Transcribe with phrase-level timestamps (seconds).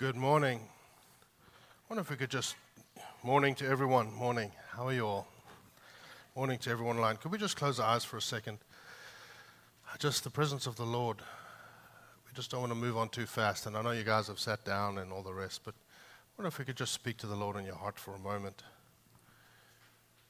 [0.00, 0.60] Good morning.
[0.62, 2.56] I wonder if we could just,
[3.22, 4.50] morning to everyone, morning.
[4.70, 5.28] How are you all?
[6.34, 7.18] Morning to everyone online.
[7.18, 8.56] Could we just close our eyes for a second?
[9.98, 11.18] Just the presence of the Lord.
[11.18, 13.66] We just don't want to move on too fast.
[13.66, 16.48] And I know you guys have sat down and all the rest, but I wonder
[16.48, 18.62] if we could just speak to the Lord in your heart for a moment.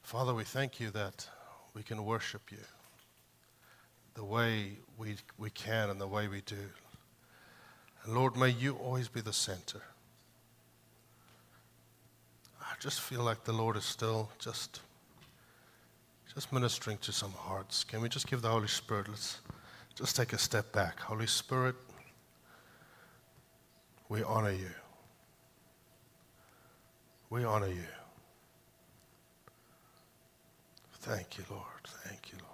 [0.02, 1.28] Father, we thank you that
[1.74, 2.64] we can worship you
[4.14, 6.56] the way we, we can and the way we do.
[8.04, 9.82] And Lord, may you always be the center.
[12.60, 14.80] I just feel like the Lord is still just
[16.32, 17.82] just ministering to some hearts.
[17.82, 19.38] Can we just give the Holy Spirit let's
[19.96, 21.00] just take a step back.
[21.00, 21.74] Holy Spirit,
[24.08, 24.70] we honor you.
[27.28, 27.84] We honor you.
[31.00, 31.64] Thank you, Lord.
[32.04, 32.49] Thank you, Lord.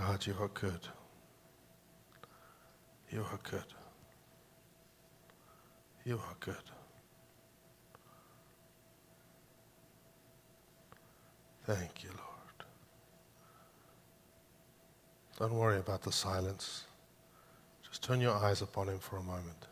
[0.00, 0.88] God, you are good.
[3.10, 3.66] You are good.
[6.06, 6.54] You are good.
[11.66, 12.64] Thank you, Lord.
[15.38, 16.84] Don't worry about the silence.
[17.86, 19.66] Just turn your eyes upon Him for a moment.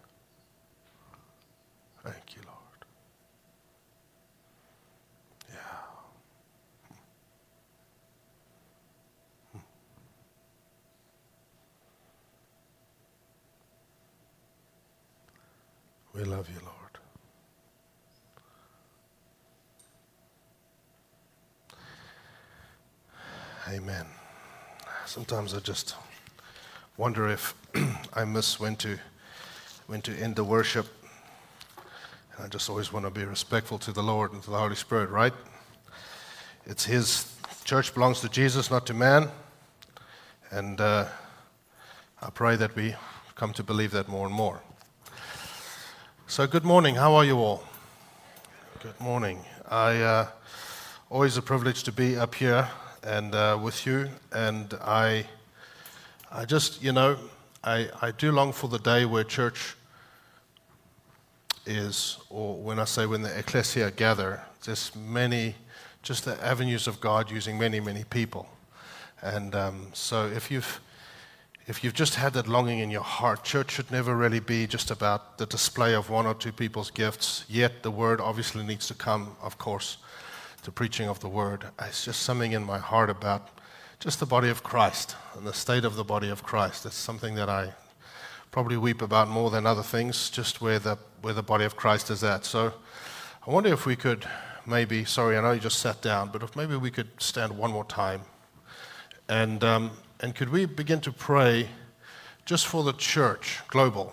[2.04, 2.57] Thank you, Lord.
[16.18, 16.98] We love you, Lord.
[23.68, 24.04] Amen.
[25.06, 25.94] Sometimes I just
[26.96, 27.54] wonder if
[28.14, 28.98] I miss when to
[29.86, 30.88] when to end the worship.
[32.34, 34.74] And I just always want to be respectful to the Lord and to the Holy
[34.74, 35.34] Spirit, right?
[36.66, 37.32] It's His
[37.62, 39.30] church belongs to Jesus, not to man.
[40.50, 41.06] And uh,
[42.20, 42.96] I pray that we
[43.36, 44.62] come to believe that more and more.
[46.30, 46.94] So, good morning.
[46.94, 47.64] How are you all?
[48.82, 49.40] Good morning.
[49.66, 50.26] I uh,
[51.08, 52.68] always a privilege to be up here
[53.02, 55.24] and uh, with you, and I,
[56.30, 57.16] I just, you know,
[57.64, 59.74] I, I do long for the day where church
[61.64, 65.54] is, or when I say when the ecclesia gather, there's many,
[66.02, 68.46] just the avenues of God using many, many people,
[69.22, 70.78] and um, so if you've
[71.68, 74.90] if you've just had that longing in your heart, church should never really be just
[74.90, 77.44] about the display of one or two people's gifts.
[77.46, 79.98] Yet the word obviously needs to come, of course,
[80.62, 81.66] to preaching of the word.
[81.78, 83.50] It's just something in my heart about
[84.00, 86.86] just the body of Christ and the state of the body of Christ.
[86.86, 87.74] It's something that I
[88.50, 92.10] probably weep about more than other things, just where the, where the body of Christ
[92.10, 92.46] is at.
[92.46, 92.72] So
[93.46, 94.24] I wonder if we could
[94.64, 97.72] maybe, sorry, I know you just sat down, but if maybe we could stand one
[97.72, 98.22] more time.
[99.28, 99.90] And um,
[100.20, 101.68] and could we begin to pray
[102.44, 104.12] just for the church, global?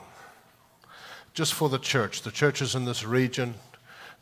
[1.33, 3.55] Just for the church, the churches in this region,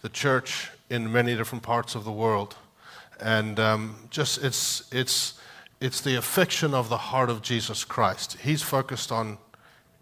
[0.01, 2.55] the church in many different parts of the world.
[3.19, 5.39] And um, just it's, it's,
[5.81, 8.38] it's the affection of the heart of Jesus Christ.
[8.41, 9.38] He's focused on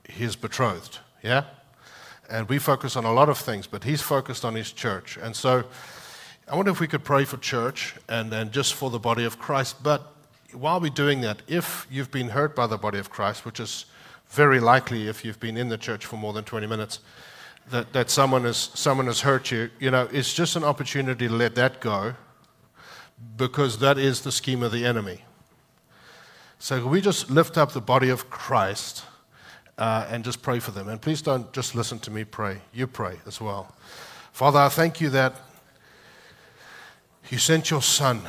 [0.07, 1.45] his betrothed, yeah?
[2.29, 5.17] And we focus on a lot of things, but he's focused on his church.
[5.17, 5.63] And so
[6.47, 9.39] I wonder if we could pray for church and, and just for the body of
[9.39, 9.83] Christ.
[9.83, 10.13] But
[10.53, 13.85] while we're doing that, if you've been hurt by the body of Christ, which is
[14.29, 16.99] very likely if you've been in the church for more than 20 minutes,
[17.69, 21.33] that, that someone, has, someone has hurt you, you know, it's just an opportunity to
[21.33, 22.15] let that go
[23.37, 25.23] because that is the scheme of the enemy.
[26.59, 29.03] So we just lift up the body of Christ
[29.77, 30.87] uh, and just pray for them.
[30.89, 33.73] And please don't just listen to me pray, you pray as well.
[34.31, 35.35] Father, I thank you that
[37.29, 38.21] you sent your son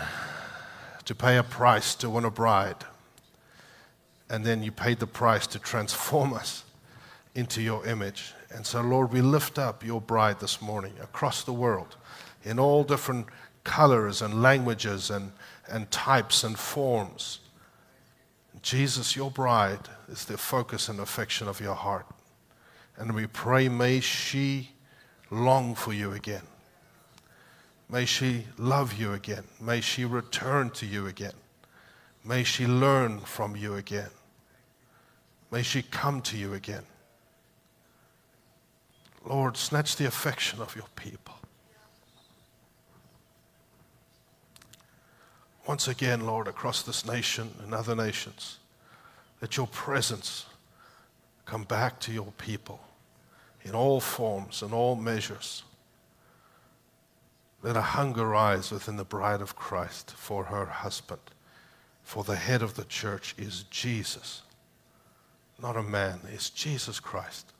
[1.12, 2.86] to pay a price to win a bride.
[4.30, 6.64] And then you paid the price to transform us
[7.34, 8.32] into your image.
[8.50, 11.96] And so, Lord, we lift up your bride this morning across the world
[12.44, 13.26] in all different
[13.62, 15.32] colors and languages and,
[15.68, 17.40] and types and forms.
[18.62, 22.06] Jesus, your bride, is the focus and affection of your heart.
[22.96, 24.70] And we pray, may she
[25.30, 26.46] long for you again.
[27.92, 29.44] May she love you again.
[29.60, 31.34] May she return to you again.
[32.24, 34.08] May she learn from you again.
[35.50, 36.84] May she come to you again.
[39.26, 41.34] Lord, snatch the affection of your people.
[45.66, 48.56] Once again, Lord, across this nation and other nations,
[49.42, 50.46] let your presence
[51.44, 52.80] come back to your people
[53.64, 55.62] in all forms and all measures.
[57.62, 61.20] Let a hunger rise within the bride of Christ for her husband
[62.02, 64.42] For the head of the church is Jesus,
[65.60, 67.52] not a man, it's Jesus Christ.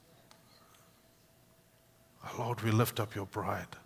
[2.25, 3.77] Oh, Lord, we lift up your bride.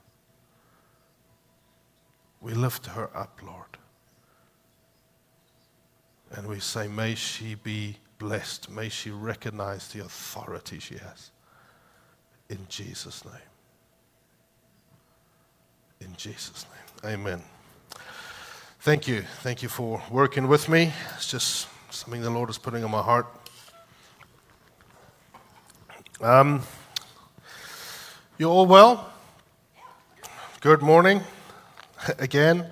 [2.40, 3.76] We lift her up, Lord.
[6.30, 8.70] And we say, May she be blessed.
[8.70, 11.30] May she recognize the authority she has.
[12.48, 13.34] In Jesus' name.
[16.00, 16.66] In Jesus'
[17.02, 17.14] name.
[17.14, 17.42] Amen.
[18.80, 19.22] Thank you.
[19.40, 20.92] Thank you for working with me.
[21.16, 23.26] It's just something the Lord is putting on my heart.
[26.20, 26.62] Um,
[28.38, 29.12] you all well?
[30.60, 31.22] Good morning
[32.18, 32.66] again.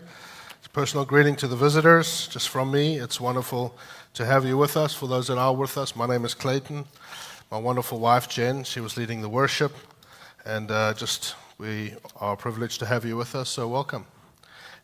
[0.59, 2.99] It's a personal greeting to the visitors, just from me.
[2.99, 3.77] It's wonderful
[4.15, 4.95] to have you with us.
[4.95, 6.85] For those that are with us, my name is Clayton.
[7.51, 9.73] My wonderful wife, Jen, she was leading the worship.
[10.45, 14.07] And uh, just, we are privileged to have you with us, so welcome.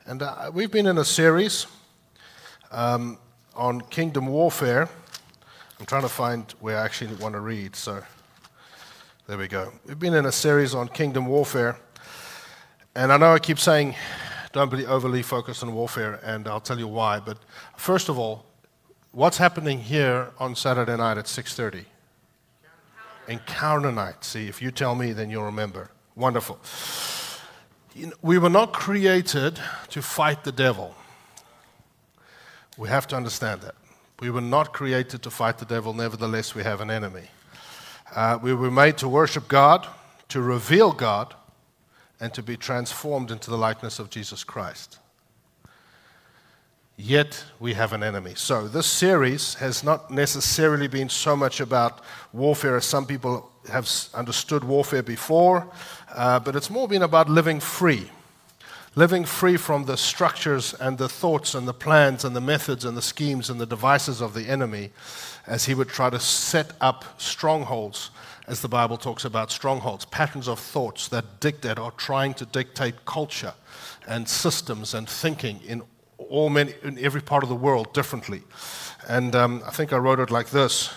[0.06, 1.66] And uh, we've been in a series
[2.70, 3.18] um,
[3.56, 4.88] on kingdom warfare.
[5.78, 8.02] I'm trying to find where I actually want to read, so
[9.26, 9.72] there we go.
[9.84, 11.76] We've been in a series on kingdom warfare.
[12.94, 13.96] And I know I keep saying
[14.52, 17.18] don't be overly focused on warfare, and I'll tell you why.
[17.18, 17.38] But
[17.76, 18.46] first of all,
[19.10, 21.84] what's happening here on Saturday night at 6.30?
[23.26, 24.24] Encounter night.
[24.24, 25.90] See, if you tell me, then you'll remember.
[26.20, 26.60] Wonderful
[28.22, 29.58] we were not created
[29.88, 30.94] to fight the devil.
[32.78, 33.74] We have to understand that.
[34.20, 37.28] We were not created to fight the devil, nevertheless, we have an enemy.
[38.14, 39.86] Uh, we were made to worship God,
[40.28, 41.34] to reveal God,
[42.20, 44.98] and to be transformed into the likeness of Jesus Christ.
[46.96, 48.34] Yet we have an enemy.
[48.36, 52.02] So, this series has not necessarily been so much about
[52.34, 55.70] warfare as some people have understood warfare before.
[56.14, 58.10] Uh, but it's more been about living free.
[58.96, 62.96] Living free from the structures and the thoughts and the plans and the methods and
[62.96, 64.90] the schemes and the devices of the enemy
[65.46, 68.10] as he would try to set up strongholds,
[68.48, 73.04] as the Bible talks about strongholds, patterns of thoughts that dictate or trying to dictate
[73.04, 73.54] culture
[74.08, 75.82] and systems and thinking in
[76.18, 78.42] all many, in every part of the world differently.
[79.08, 80.92] And um, I think I wrote it like this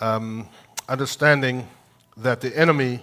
[0.00, 0.48] um,
[0.88, 1.66] understanding
[2.16, 3.00] that the enemy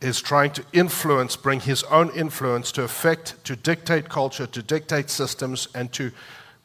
[0.00, 5.10] is trying to influence, bring his own influence to affect, to dictate culture, to dictate
[5.10, 6.12] systems, and to,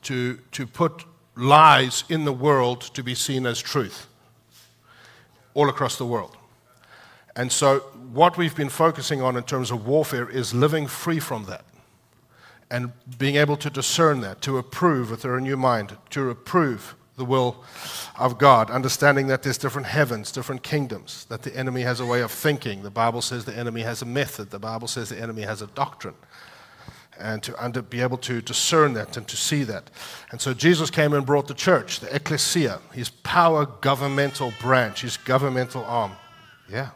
[0.04, 1.06] to, to put
[1.36, 4.08] lies in the world to be seen as truth
[5.54, 6.36] all across the world.
[7.36, 7.80] And so,
[8.12, 11.64] what we've been focusing on in terms of warfare is living free from that
[12.70, 17.26] and being able to discern that, to approve with a new mind, to approve the
[17.26, 17.64] will
[18.18, 22.22] of God, understanding that there's different heavens, different kingdoms, that the enemy has a way
[22.22, 22.82] of thinking.
[22.82, 25.68] The Bible says the enemy has a method, the Bible says the enemy has a
[25.68, 26.16] doctrine.
[27.20, 29.92] And to under, be able to discern that and to see that.
[30.32, 35.18] And so Jesus came and brought the church, the ecclesia, his power governmental branch, his
[35.18, 36.14] governmental arm.
[36.68, 36.90] Yeah,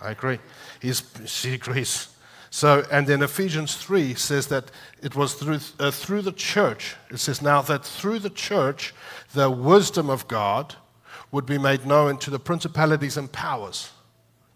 [0.00, 0.40] I agree.
[0.80, 2.08] He's, she agrees.
[2.54, 4.70] So, and then Ephesians 3 says that
[5.00, 6.96] it was through, uh, through the church.
[7.10, 8.94] It says now that through the church,
[9.32, 10.74] the wisdom of God
[11.30, 13.92] would be made known to the principalities and powers.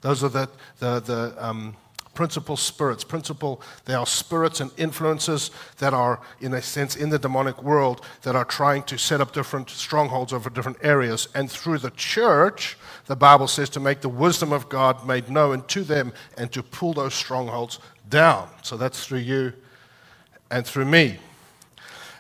[0.03, 1.75] Those are the, the, the um,
[2.17, 3.05] principal spirits.
[3.05, 8.01] Principal, they are spirits and influences that are, in a sense, in the demonic world
[8.23, 11.29] that are trying to set up different strongholds over different areas.
[11.35, 15.63] And through the church, the Bible says to make the wisdom of God made known
[15.67, 18.49] to them and to pull those strongholds down.
[18.63, 19.53] So that's through you
[20.51, 21.19] and through me.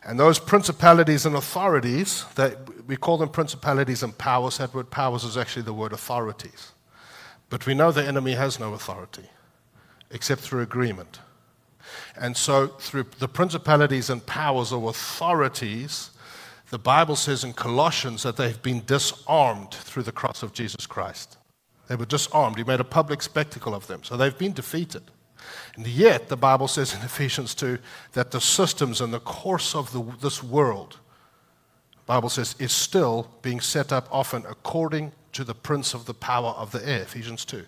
[0.04, 5.24] And those principalities and authorities, that we call them principalities and powers, that word powers
[5.24, 6.72] is actually the word authorities.
[7.48, 9.28] But we know the enemy has no authority
[10.10, 11.20] except through agreement.
[12.16, 16.10] And so, through the principalities and powers or authorities,
[16.70, 21.36] the Bible says in Colossians that they've been disarmed through the cross of Jesus Christ.
[21.88, 22.56] They were disarmed.
[22.56, 24.02] He made a public spectacle of them.
[24.02, 25.02] So they've been defeated.
[25.76, 27.78] And yet, the Bible says in Ephesians 2
[28.12, 30.98] that the systems and the course of the, this world,
[32.06, 36.50] Bible says, is still being set up often according to the prince of the power
[36.50, 37.64] of the air, Ephesians 2.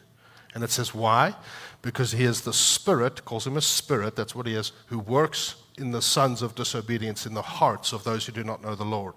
[0.54, 1.35] And it says, why?
[1.82, 5.56] Because he is the spirit, calls him a spirit, that's what he is, who works
[5.76, 8.85] in the sons of disobedience, in the hearts of those who do not know the
[8.85, 9.14] Lord.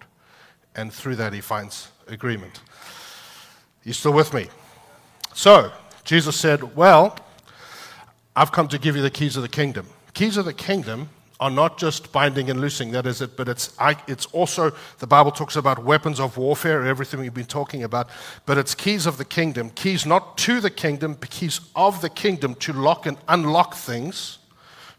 [0.76, 2.62] And through that, he finds agreement.
[3.84, 4.48] You still with me?
[5.34, 5.72] So,
[6.04, 7.18] Jesus said, Well,
[8.36, 9.88] I've come to give you the keys of the kingdom.
[10.14, 11.10] Keys of the kingdom
[11.42, 13.76] are not just binding and loosing, that is it, but it's,
[14.08, 18.10] it's also, the Bible talks about weapons of warfare, everything we've been talking about,
[18.46, 19.72] but it's keys of the kingdom.
[19.72, 24.38] Keys not to the kingdom, but keys of the kingdom to lock and unlock things,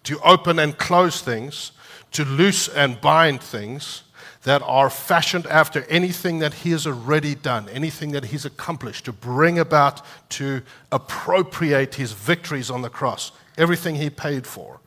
[0.03, 1.71] to open and close things,
[2.11, 4.03] to loose and bind things
[4.43, 9.13] that are fashioned after anything that he has already done, anything that he's accomplished, to
[9.13, 14.81] bring about, to appropriate his victories on the cross, everything he paid for.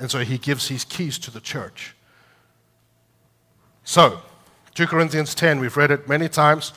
[0.00, 1.94] And so he gives his keys to the church.
[3.84, 4.20] So,
[4.74, 6.72] 2 Corinthians 10, we've read it many times.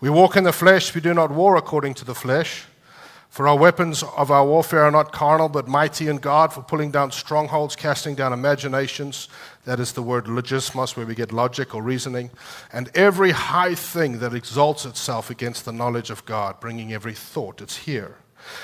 [0.00, 2.66] We walk in the flesh, we do not war according to the flesh.
[3.30, 6.90] For our weapons of our warfare are not carnal, but mighty in God for pulling
[6.90, 9.28] down strongholds, casting down imaginations.
[9.64, 12.30] That is the word logismos, where we get logic or reasoning.
[12.72, 17.60] And every high thing that exalts itself against the knowledge of God, bringing every thought.
[17.60, 18.16] It's here.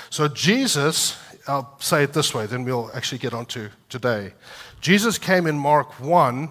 [0.09, 4.33] So Jesus, I'll say it this way, then we'll actually get on to today.
[4.81, 6.49] Jesus came in Mark 1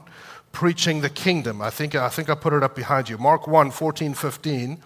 [0.53, 1.61] preaching the kingdom.
[1.61, 3.19] I think, I think I put it up behind you.
[3.19, 4.83] Mark 1 14, 15.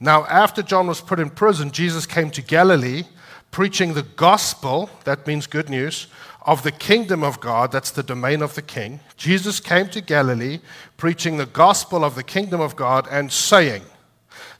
[0.00, 3.04] Now, after John was put in prison, Jesus came to Galilee
[3.50, 6.06] preaching the gospel, that means good news,
[6.42, 9.00] of the kingdom of God, that's the domain of the king.
[9.16, 10.60] Jesus came to Galilee
[10.96, 13.82] preaching the gospel of the kingdom of God and saying,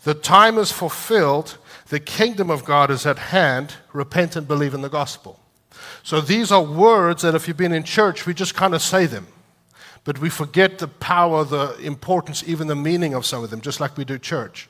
[0.05, 4.83] The time is fulfilled, the kingdom of God is at hand, repent and believe in
[4.83, 5.41] the gospel.
[6.03, 9.07] So these are words that if you've been in church, we just kind of say
[9.07, 9.27] them.
[10.05, 13.81] But we forget the power, the importance, even the meaning of some of them, just
[13.81, 14.69] like we do church.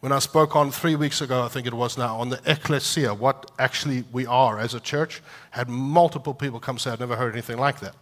[0.00, 3.14] When I spoke on three weeks ago, I think it was now, on the ecclesia,
[3.14, 7.32] what actually we are as a church, had multiple people come say, I've never heard
[7.32, 7.94] anything like that.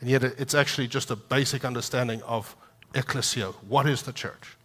[0.00, 2.54] And yet it's actually just a basic understanding of
[2.94, 3.46] ecclesia.
[3.68, 4.56] What is the church?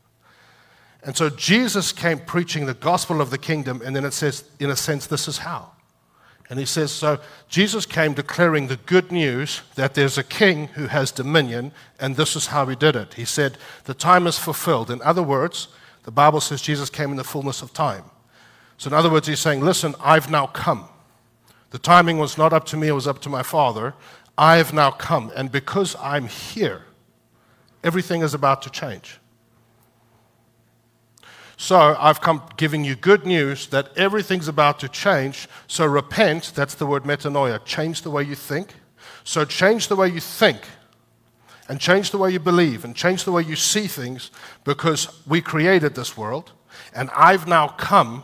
[1.06, 4.72] And so Jesus came preaching the gospel of the kingdom, and then it says, in
[4.72, 5.72] a sense, this is how.
[6.50, 10.88] And he says, so Jesus came declaring the good news that there's a king who
[10.88, 13.14] has dominion, and this is how he did it.
[13.14, 14.90] He said, the time is fulfilled.
[14.90, 15.68] In other words,
[16.04, 18.04] the Bible says Jesus came in the fullness of time.
[18.78, 20.90] So, in other words, he's saying, Listen, I've now come.
[21.72, 23.94] The timing was not up to me, it was up to my Father.
[24.38, 25.32] I've now come.
[25.36, 26.84] And because I'm here,
[27.84, 29.20] everything is about to change.
[31.58, 35.48] So I've come giving you good news that everything's about to change.
[35.68, 38.74] So repent, that's the word metanoia, change the way you think.
[39.24, 40.60] So change the way you think
[41.68, 44.32] and change the way you believe and change the way you see things
[44.64, 46.52] because we created this world
[46.94, 48.24] and I've now come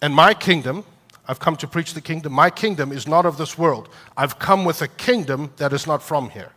[0.00, 0.84] and my kingdom,
[1.28, 3.88] I've come to preach the kingdom, my kingdom is not of this world.
[4.16, 6.52] I've come with a kingdom that is not from here.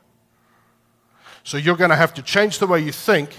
[1.44, 3.30] So you're going to have to change the way you think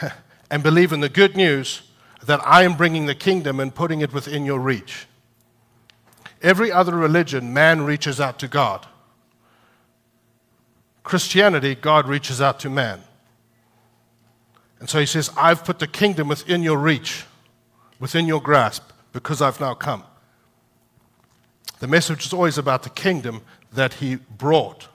[0.50, 1.82] and believe in the good news
[2.24, 5.06] that I am bringing the kingdom and putting it within your reach.
[6.42, 8.86] Every other religion, man reaches out to God.
[11.02, 13.00] Christianity, God reaches out to man.
[14.80, 17.24] And so he says, I've put the kingdom within your reach,
[17.98, 20.02] within your grasp, because I've now come.
[21.78, 24.88] The message is always about the kingdom that he brought.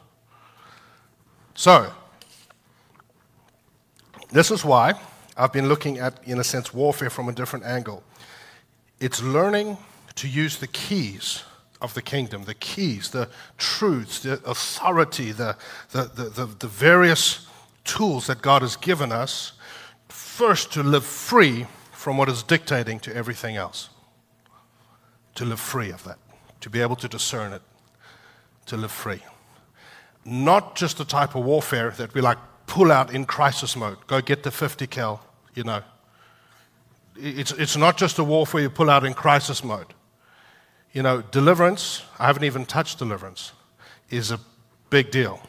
[1.53, 1.93] So,
[4.31, 4.99] this is why
[5.41, 8.03] I've been looking at, in a sense, warfare from a different angle.
[8.99, 9.79] It's learning
[10.13, 11.43] to use the keys
[11.81, 15.57] of the kingdom, the keys, the truths, the authority, the,
[15.89, 17.47] the, the, the, various
[17.85, 19.53] tools that God has given us,
[20.09, 23.89] first to live free from what is dictating to everything else.
[25.35, 26.19] To live free of that,
[26.59, 27.63] to be able to discern it,
[28.67, 29.23] to live free.
[30.23, 34.21] Not just the type of warfare that we like pull out in crisis mode, go
[34.21, 35.81] get the 50 cal, you know.
[37.15, 39.93] It's, it's not just a warfare you pull out in crisis mode.
[40.93, 43.53] You know, deliverance, I haven't even touched deliverance,
[44.09, 44.39] is a
[44.89, 45.41] big deal.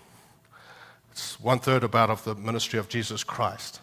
[1.11, 3.81] It's one third about of the ministry of Jesus Christ.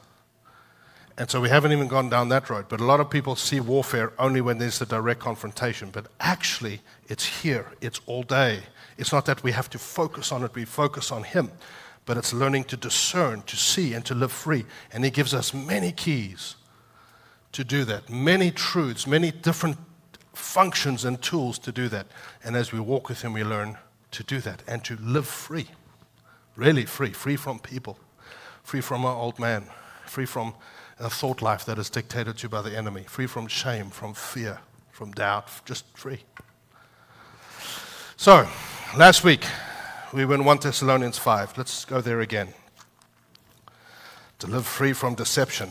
[1.19, 2.67] And so we haven't even gone down that road.
[2.69, 5.89] But a lot of people see warfare only when there's a direct confrontation.
[5.91, 8.61] But actually, it's here, it's all day.
[8.97, 11.51] It's not that we have to focus on it, we focus on Him.
[12.09, 14.65] But it's learning to discern, to see, and to live free.
[14.91, 16.55] And He gives us many keys
[17.51, 19.77] to do that, many truths, many different
[20.33, 22.07] functions and tools to do that.
[22.43, 23.77] And as we walk with Him, we learn
[24.09, 25.67] to do that and to live free.
[26.55, 27.99] Really free, free from people,
[28.63, 29.65] free from our old man,
[30.07, 30.55] free from
[30.99, 34.61] a thought life that is dictated to by the enemy, free from shame, from fear,
[34.89, 36.23] from doubt, just free.
[38.17, 38.47] So,
[38.97, 39.45] last week
[40.11, 41.57] we were in 1 Thessalonians 5.
[41.57, 42.49] Let's go there again.
[44.39, 45.69] To live free from deception.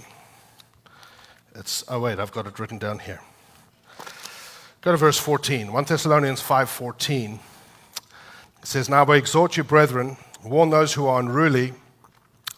[1.54, 3.20] It's, oh, wait, I've got it written down here.
[4.80, 5.72] Go to verse 14.
[5.72, 7.40] 1 Thessalonians 5:14.
[8.62, 11.72] It says, Now I exhort you, brethren, warn those who are unruly,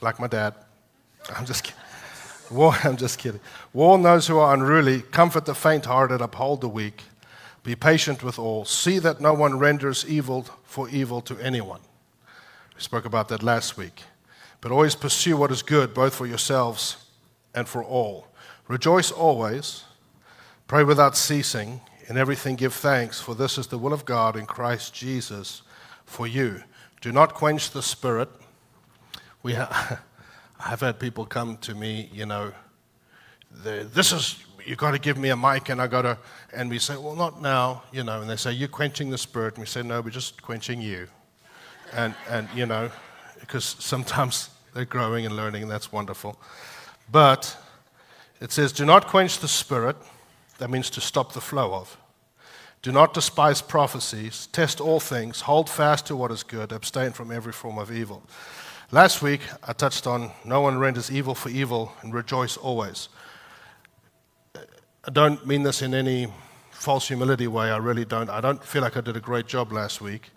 [0.02, 0.54] like my dad.
[1.36, 1.80] I'm just kidding.
[2.84, 3.40] I'm just kidding.
[3.72, 7.04] Warn those who are unruly, comfort the faint-hearted, uphold the weak.
[7.62, 8.64] Be patient with all.
[8.64, 11.80] See that no one renders evil for evil to anyone.
[12.74, 14.02] We spoke about that last week.
[14.60, 17.04] But always pursue what is good, both for yourselves
[17.54, 18.28] and for all.
[18.68, 19.84] Rejoice always.
[20.66, 21.80] Pray without ceasing.
[22.08, 25.62] In everything give thanks, for this is the will of God in Christ Jesus
[26.04, 26.62] for you.
[27.00, 28.28] Do not quench the spirit.
[29.42, 30.00] We ha-
[30.64, 32.52] I have had people come to me, you know,
[33.50, 36.16] this is, you got to give me a mic and I got to,
[36.54, 39.54] and we say, well, not now, you know, and they say, you're quenching the spirit.
[39.54, 41.08] And we say, no, we're just quenching you.
[41.92, 42.88] And, and you know,
[43.40, 46.40] because sometimes they're growing and learning, and that's wonderful.
[47.10, 47.56] But
[48.40, 49.96] it says, do not quench the spirit.
[50.58, 51.96] That means to stop the flow of.
[52.82, 54.46] Do not despise prophecies.
[54.52, 55.40] Test all things.
[55.40, 56.70] Hold fast to what is good.
[56.70, 58.22] Abstain from every form of evil.
[58.92, 63.08] Last week, I touched on no one renders evil for evil and rejoice always.
[65.02, 66.26] I don't mean this in any
[66.72, 67.70] false humility way.
[67.70, 68.28] I really don't.
[68.28, 70.28] I don't feel like I did a great job last week,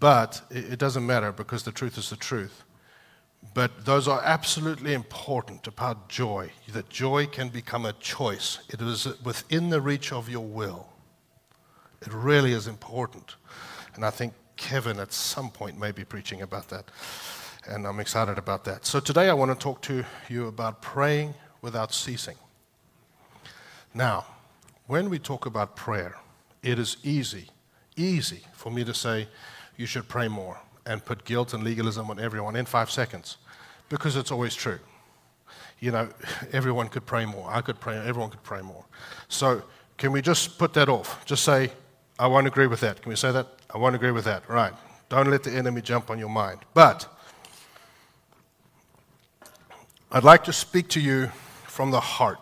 [0.00, 2.64] but it, doesn't matter because the truth is the truth.
[3.54, 8.58] But those are absolutely important about joy, that joy can become a choice.
[8.70, 10.88] It is within the reach of your will.
[12.00, 13.36] It really is important.
[13.94, 16.90] And I think Kevin at some point may be preaching about that.
[17.68, 18.84] And I'm excited about that.
[18.84, 22.36] So today I want to talk to you about praying without ceasing.
[23.94, 24.24] Now,
[24.86, 26.16] when we talk about prayer,
[26.62, 27.48] it is easy,
[27.96, 29.28] easy for me to say
[29.76, 33.36] you should pray more and put guilt and legalism on everyone in five seconds
[33.88, 34.78] because it's always true.
[35.80, 36.08] You know,
[36.52, 37.50] everyone could pray more.
[37.50, 38.84] I could pray, everyone could pray more.
[39.28, 39.62] So,
[39.98, 41.24] can we just put that off?
[41.26, 41.70] Just say,
[42.18, 43.02] I won't agree with that.
[43.02, 43.46] Can we say that?
[43.72, 44.48] I won't agree with that.
[44.48, 44.72] Right.
[45.08, 46.60] Don't let the enemy jump on your mind.
[46.74, 47.06] But
[50.10, 51.30] I'd like to speak to you
[51.66, 52.38] from the heart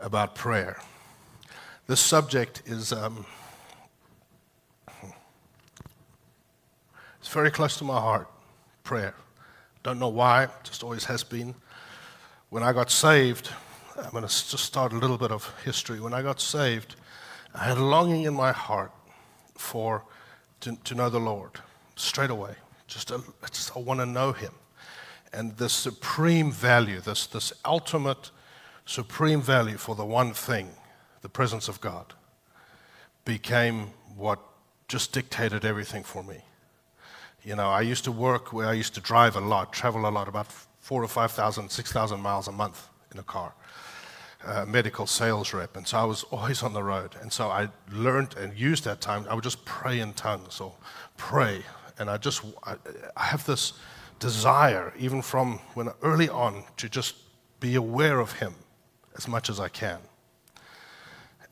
[0.00, 0.80] about prayer.
[1.86, 3.24] This subject is um,
[7.18, 8.28] it's very close to my heart.
[8.84, 9.14] Prayer.
[9.82, 10.48] Don't know why.
[10.64, 11.54] Just always has been.
[12.50, 13.50] When I got saved,
[13.96, 16.00] I'm going to just start a little bit of history.
[16.00, 16.96] When I got saved,
[17.54, 18.92] I had a longing in my heart
[19.56, 20.04] for
[20.60, 21.52] to, to know the Lord
[21.96, 22.54] straight away.
[22.86, 24.52] Just, a, just I want to know Him,
[25.32, 28.30] and the supreme value, this this ultimate
[28.88, 30.70] supreme value for the one thing,
[31.20, 32.14] the presence of God,
[33.24, 34.40] became what
[34.88, 36.38] just dictated everything for me.
[37.44, 40.10] You know, I used to work where I used to drive a lot, travel a
[40.10, 43.52] lot, about four or 5,000, 6,000 miles a month in a car
[44.44, 47.16] uh, medical sales rep, and so I was always on the road.
[47.20, 49.26] And so I learned and used that time.
[49.28, 50.72] I would just pray in tongues or
[51.16, 51.62] pray,
[51.98, 52.76] and I just I,
[53.16, 53.72] I have this
[54.20, 57.16] desire, even from when early on, to just
[57.60, 58.54] be aware of Him
[59.18, 59.98] as much as I can.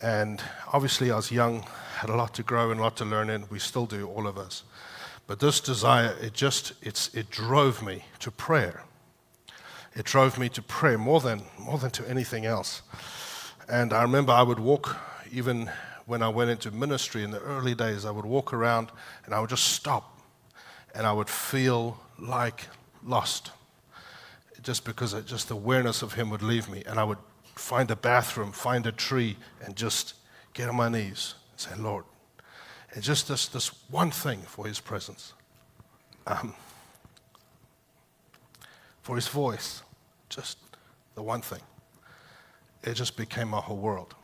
[0.00, 1.64] And obviously, I was young,
[1.96, 4.26] had a lot to grow and a lot to learn, and we still do, all
[4.26, 4.62] of us.
[5.26, 8.82] But this desire, it just, it's, it drove me to prayer
[9.96, 12.82] it drove me to prayer more than, more than to anything else.
[13.66, 14.94] And I remember I would walk,
[15.32, 15.70] even
[16.04, 18.90] when I went into ministry in the early days, I would walk around
[19.24, 20.20] and I would just stop
[20.94, 22.68] and I would feel like
[23.02, 23.52] lost.
[24.62, 26.82] Just because it, just the awareness of Him would leave me.
[26.86, 27.18] And I would
[27.56, 30.14] find a bathroom, find a tree, and just
[30.54, 32.04] get on my knees and say, Lord.
[32.94, 35.32] And just this, this one thing for His presence,
[36.26, 36.54] um,
[39.02, 39.82] for His voice,
[40.28, 40.58] just
[41.14, 41.60] the one thing.
[42.82, 44.14] It just became my whole world.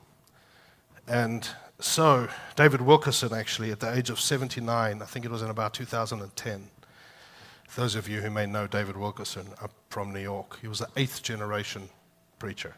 [1.09, 1.49] And
[1.81, 5.75] so, David Wilkerson, actually, at the age of 79, I think it was in about
[5.75, 6.69] 2010,
[7.75, 9.47] those of you who may know David Wilkerson
[9.89, 11.89] from New York, he was an eighth generation
[12.39, 12.75] preacher.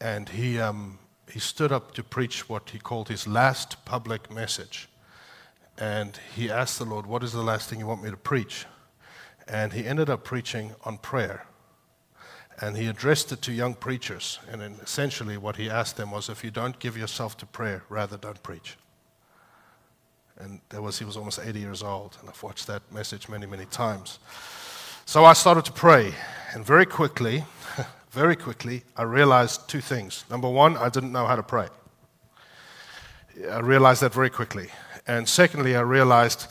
[0.00, 0.98] And he, um,
[1.30, 4.88] he stood up to preach what he called his last public message.
[5.78, 8.66] And he asked the Lord, What is the last thing you want me to preach?
[9.48, 11.46] And he ended up preaching on prayer.
[12.60, 14.38] And he addressed it to young preachers.
[14.50, 18.18] And essentially, what he asked them was if you don't give yourself to prayer, rather
[18.18, 18.76] don't preach.
[20.38, 22.16] And that was, he was almost 80 years old.
[22.20, 24.18] And I've watched that message many, many times.
[25.06, 26.14] So I started to pray.
[26.54, 27.44] And very quickly,
[28.10, 30.24] very quickly, I realized two things.
[30.30, 31.68] Number one, I didn't know how to pray.
[33.50, 34.68] I realized that very quickly.
[35.06, 36.46] And secondly, I realized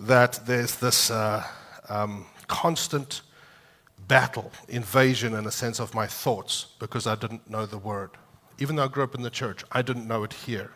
[0.00, 1.44] that there's this uh,
[1.88, 3.22] um, constant
[4.08, 8.10] battle, invasion in a sense of my thoughts because I didn't know the word.
[8.58, 10.72] Even though I grew up in the church, I didn't know it here.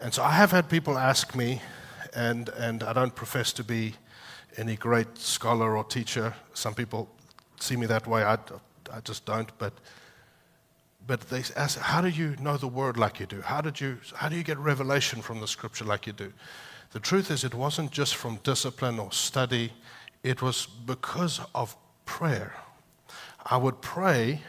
[0.00, 1.60] And so I have had people ask me,
[2.14, 3.94] and, and I don't profess to be
[4.56, 6.34] any great scholar or teacher.
[6.54, 7.08] Some people
[7.58, 8.22] see me that way.
[8.22, 8.38] I,
[8.92, 9.50] I just don't.
[9.58, 9.72] But,
[11.06, 13.40] but they ask, how do you know the word like you do?
[13.40, 16.32] How, did you, how do you get revelation from the scripture like you do?
[16.92, 19.72] The truth is, it wasn't just from discipline or study,
[20.22, 22.54] it was because of prayer.
[23.44, 24.42] I would pray,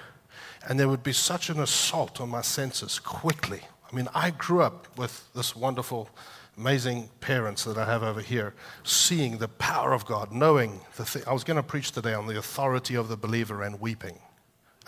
[0.68, 3.62] and there would be such an assault on my senses quickly.
[3.92, 6.10] I mean, I grew up with this wonderful,
[6.58, 11.24] amazing parents that I have over here, seeing the power of God, knowing the thing.
[11.28, 14.18] I was going to preach today on the authority of the believer and weeping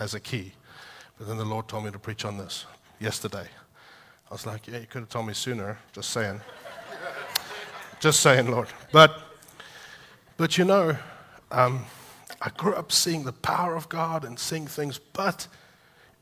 [0.01, 0.51] as a key.
[1.17, 2.65] But then the Lord told me to preach on this
[2.99, 3.45] yesterday.
[4.29, 6.41] I was like, yeah, you could have told me sooner, just saying.
[7.99, 8.67] just saying, Lord.
[8.91, 9.21] But,
[10.37, 10.97] but you know,
[11.51, 11.85] um,
[12.41, 15.47] I grew up seeing the power of God and seeing things, but,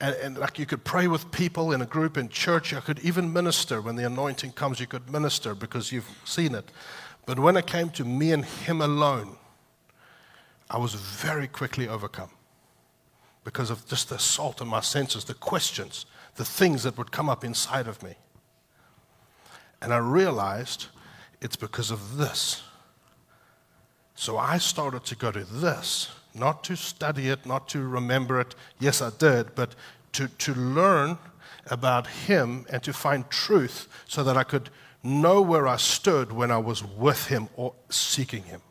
[0.01, 2.99] and, and, like you could pray with people in a group in church, you could
[2.99, 3.81] even minister.
[3.81, 6.69] When the anointing comes, you could minister because you've seen it.
[7.25, 9.37] But when it came to me and Him alone,
[10.69, 12.29] I was very quickly overcome
[13.43, 17.29] because of just the assault on my senses, the questions, the things that would come
[17.29, 18.15] up inside of me.
[19.81, 20.87] And I realized
[21.41, 22.63] it's because of this.
[24.15, 28.55] So I started to go to this, not to study it, not to remember it.
[28.77, 29.75] Yes, I did, but
[30.13, 31.17] to, to learn
[31.67, 34.69] about Him and to find truth so that I could
[35.01, 38.61] know where I stood when I was with Him or seeking Him.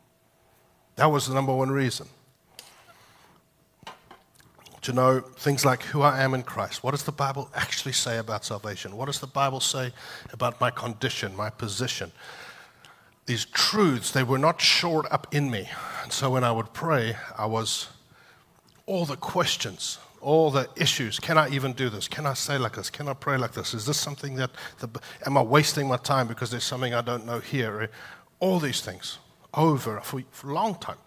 [0.96, 2.08] That was the number one reason
[4.82, 6.82] to know things like who I am in Christ.
[6.82, 8.96] What does the Bible actually say about salvation?
[8.96, 9.92] What does the Bible say
[10.32, 12.12] about my condition, my position?
[13.26, 15.68] These truths, they were not shored up in me.
[16.02, 17.88] And so when I would pray, I was
[18.86, 21.18] all the questions, all the issues.
[21.18, 22.08] Can I even do this?
[22.08, 22.88] Can I say like this?
[22.88, 23.74] Can I pray like this?
[23.74, 24.88] Is this something that, the,
[25.26, 27.90] am I wasting my time because there's something I don't know here?
[28.40, 29.18] All these things
[29.52, 30.98] over for, for a long time.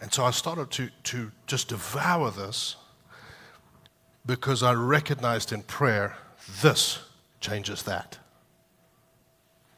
[0.00, 2.76] And so I started to, to just devour this
[4.24, 6.16] because I recognized in prayer
[6.60, 7.00] this
[7.40, 8.18] changes that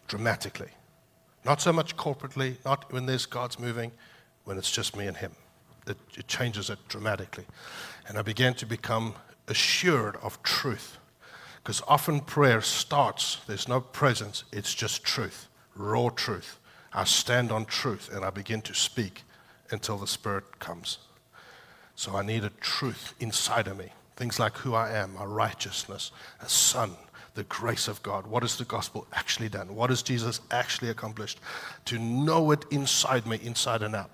[0.07, 0.71] dramatically.
[1.45, 3.93] Not so much corporately, not when there's God's moving,
[4.45, 5.33] when it's just me and Him.
[5.87, 7.45] It, it changes it dramatically.
[8.09, 9.15] And I began to become
[9.49, 10.99] assured of truth.
[11.63, 16.59] Because often prayer starts, there's no presence, it's just truth, raw truth.
[16.93, 19.23] I stand on truth and I begin to speak
[19.71, 20.99] until the Spirit comes.
[21.97, 23.93] So I need a truth inside of me.
[24.16, 26.92] Things like who I am, my righteousness, a son,
[27.35, 28.27] the grace of God.
[28.27, 29.74] What has the gospel actually done?
[29.74, 31.40] What has Jesus actually accomplished?
[31.87, 34.11] To know it inside me, inside and out.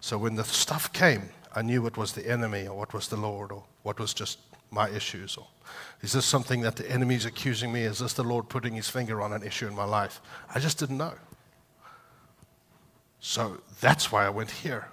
[0.00, 3.16] So when the stuff came, I knew what was the enemy or what was the
[3.16, 4.38] Lord or what was just
[4.70, 5.36] my issues.
[5.36, 5.46] Or
[6.00, 7.82] is this something that the enemy is accusing me?
[7.82, 10.20] Is this the Lord putting his finger on an issue in my life?
[10.54, 11.12] I just didn't know.
[13.20, 14.88] So that's why I went here.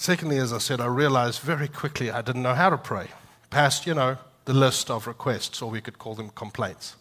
[0.00, 3.08] Secondly, as I said, I realized very quickly I didn't know how to pray.
[3.50, 6.94] Past, you know, the list of requests, or we could call them complaints.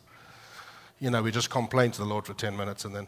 [1.00, 3.08] You know, we just complain to the Lord for 10 minutes and then.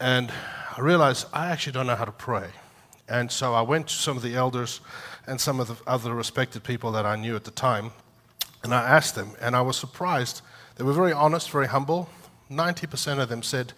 [0.00, 0.32] And
[0.76, 2.48] I realized I actually don't know how to pray.
[3.08, 4.80] And so I went to some of the elders
[5.24, 7.92] and some of the other respected people that I knew at the time,
[8.64, 10.42] and I asked them, and I was surprised.
[10.74, 12.08] They were very honest, very humble.
[12.50, 13.72] 90% of them said,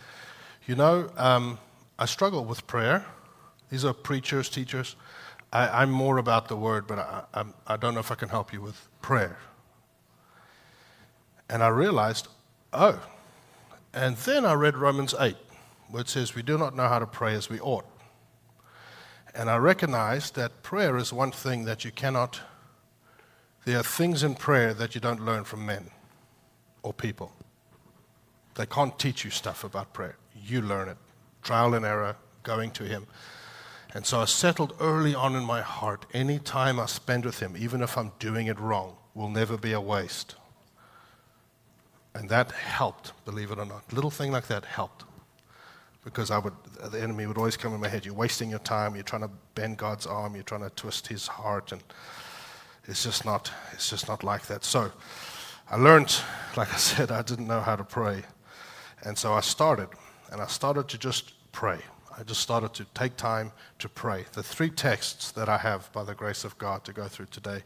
[0.66, 1.58] You know, um,
[1.98, 3.04] I struggle with prayer.
[3.72, 4.96] These are preachers, teachers.
[5.50, 8.28] I, am more about the word, but I, I, I don't know if I can
[8.28, 9.38] help you with prayer.
[11.48, 12.28] And I realized,
[12.74, 13.00] oh.
[13.94, 15.34] And then I read Romans 8,
[15.88, 17.86] where it says, We do not know how to pray as we ought.
[19.34, 22.42] And I recognized that prayer is one thing that you cannot,
[23.64, 25.90] there are things in prayer that you don't learn from men
[26.82, 27.32] or people.
[28.54, 30.18] They can't teach you stuff about prayer.
[30.44, 30.98] You learn it.
[31.42, 33.06] Trial and error, going to Him.
[33.94, 37.56] And so I settled early on in my heart any time I spend with Him,
[37.58, 40.34] even if I'm doing it wrong, will never be a waste.
[42.14, 43.90] And that helped, believe it or not.
[43.92, 45.04] Little thing like that helped.
[46.04, 46.54] Because I would,
[46.90, 48.04] the enemy would always come in my head.
[48.04, 48.94] You're wasting your time.
[48.94, 50.34] You're trying to bend God's arm.
[50.34, 51.72] You're trying to twist his heart.
[51.72, 51.82] And
[52.86, 54.64] it's just not, it's just not like that.
[54.64, 54.90] So
[55.70, 56.14] I learned,
[56.56, 58.22] like I said, I didn't know how to pray.
[59.04, 59.88] And so I started.
[60.30, 61.78] And I started to just pray.
[62.16, 64.26] I just started to take time to pray.
[64.32, 67.62] The three texts that I have, by the grace of God, to go through today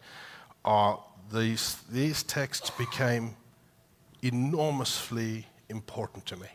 [0.64, 3.36] are these, these texts became
[4.22, 6.46] enormously important to me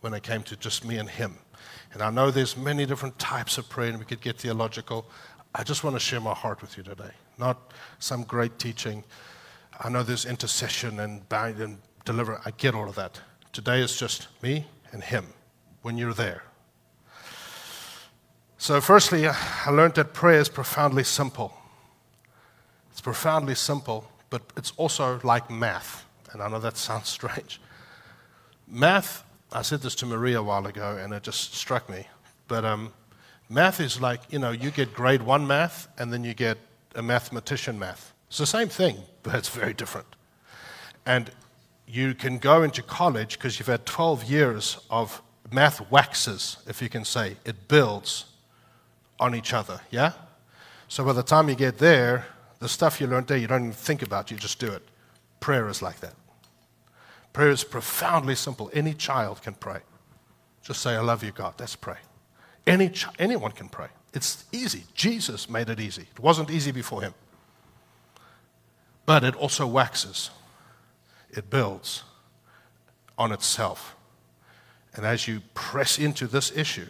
[0.00, 1.38] when it came to just me and Him.
[1.92, 5.06] And I know there's many different types of prayer, and we could get theological.
[5.54, 9.04] I just want to share my heart with you today, not some great teaching.
[9.80, 12.40] I know there's intercession and bind and deliver.
[12.44, 13.20] I get all of that.
[13.52, 15.26] Today is just me and Him
[15.82, 16.42] when you're there.
[18.58, 21.52] So, firstly, I learned that prayer is profoundly simple.
[22.90, 26.06] It's profoundly simple, but it's also like math.
[26.32, 27.60] And I know that sounds strange.
[28.66, 32.06] Math, I said this to Maria a while ago, and it just struck me.
[32.48, 32.92] But um,
[33.50, 36.56] math is like, you know, you get grade one math, and then you get
[36.94, 38.14] a mathematician math.
[38.28, 40.06] It's the same thing, but it's very different.
[41.04, 41.30] And
[41.86, 46.88] you can go into college because you've had 12 years of math waxes, if you
[46.88, 47.36] can say.
[47.44, 48.24] It builds
[49.18, 50.12] on each other, yeah?
[50.88, 52.26] So by the time you get there,
[52.58, 54.82] the stuff you learned there, you don't even think about, you just do it.
[55.40, 56.14] Prayer is like that.
[57.32, 58.70] Prayer is profoundly simple.
[58.72, 59.80] Any child can pray.
[60.62, 61.54] Just say, I love you, God.
[61.58, 61.98] Let's pray.
[62.66, 63.88] Any anyone can pray.
[64.12, 64.84] It's easy.
[64.94, 66.06] Jesus made it easy.
[66.10, 67.14] It wasn't easy before him.
[69.04, 70.30] But it also waxes,
[71.30, 72.02] it builds
[73.16, 73.94] on itself.
[74.94, 76.88] And as you press into this issue,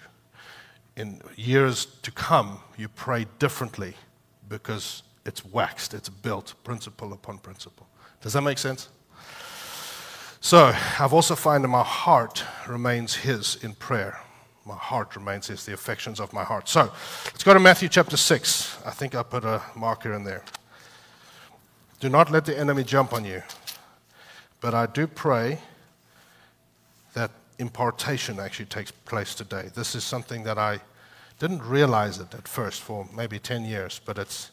[0.96, 3.94] in years to come, you pray differently
[4.48, 7.87] because it's waxed, it's built, principle upon principle.
[8.22, 8.88] Does that make sense?
[10.40, 14.20] So, I've also found that my heart remains His in prayer.
[14.64, 16.68] My heart remains His, the affections of my heart.
[16.68, 16.92] So,
[17.24, 18.78] let's go to Matthew chapter 6.
[18.87, 20.44] I think I put a marker in there.
[21.98, 23.42] Do not let the enemy jump on you.
[24.61, 25.59] But I do pray
[27.58, 29.70] impartation actually takes place today.
[29.74, 30.80] This is something that I
[31.38, 34.50] didn't realize it at first for maybe 10 years, but it's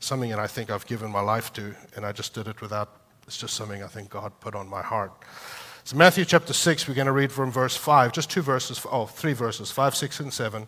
[0.00, 3.00] something that I think I've given my life to, and I just did it without,
[3.26, 5.12] it's just something I think God put on my heart.
[5.84, 9.04] So, Matthew chapter 6, we're going to read from verse 5, just two verses, oh,
[9.04, 10.66] three verses, 5, 6, and 7.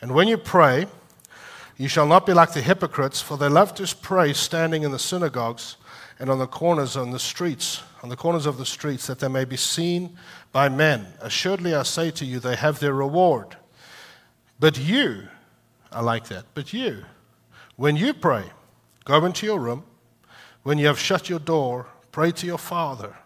[0.00, 0.86] And when you pray,
[1.76, 4.98] you shall not be like the hypocrites, for they love to pray standing in the
[4.98, 5.76] synagogues
[6.18, 9.28] and on the corners on the streets, on the corners of the streets, that they
[9.28, 10.14] may be seen
[10.52, 11.06] by men.
[11.22, 13.56] Assuredly, I say to you, they have their reward.
[14.60, 15.28] But you,
[15.90, 17.06] I like that, but you,
[17.76, 18.44] when you pray,
[19.06, 19.84] go into your room.
[20.64, 23.16] When you have shut your door, pray to your Father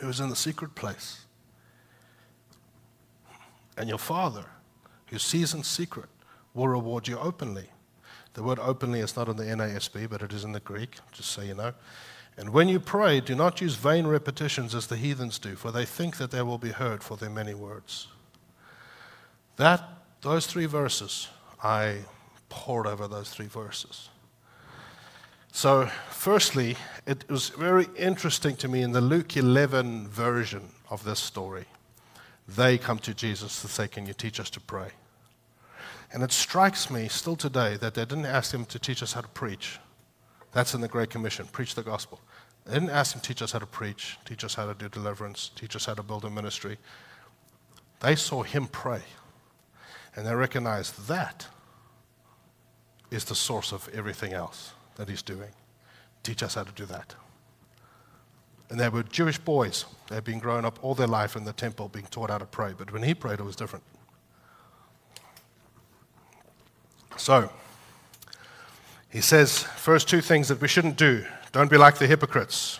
[0.00, 1.24] who is in the secret place.
[3.78, 4.44] And your Father
[5.06, 6.10] who sees in secret
[6.52, 7.70] will reward you openly.
[8.34, 11.30] The word openly is not in the NASB, but it is in the Greek, just
[11.30, 11.72] so you know.
[12.36, 15.84] And when you pray, do not use vain repetitions as the heathens do, for they
[15.84, 18.06] think that they will be heard for their many words.
[19.56, 19.82] That,
[20.20, 21.28] those three verses,
[21.62, 21.98] I
[22.48, 24.08] pored over those three verses.
[25.50, 31.18] So, firstly, it was very interesting to me in the Luke 11 version of this
[31.18, 31.64] story.
[32.46, 34.90] They come to Jesus to say, Can you teach us to pray?
[36.12, 39.20] And it strikes me still today that they didn't ask him to teach us how
[39.20, 39.78] to preach.
[40.52, 42.20] That's in the Great Commission preach the gospel.
[42.64, 44.88] They didn't ask him to teach us how to preach, teach us how to do
[44.88, 46.78] deliverance, teach us how to build a ministry.
[48.00, 49.02] They saw him pray.
[50.16, 51.46] And they recognized that
[53.10, 55.50] is the source of everything else that he's doing.
[56.22, 57.14] Teach us how to do that.
[58.70, 59.86] And they were Jewish boys.
[60.10, 62.74] They'd been growing up all their life in the temple being taught how to pray.
[62.76, 63.84] But when he prayed, it was different.
[67.18, 67.50] So,
[69.10, 72.78] he says, first two things that we shouldn't do don't be like the hypocrites.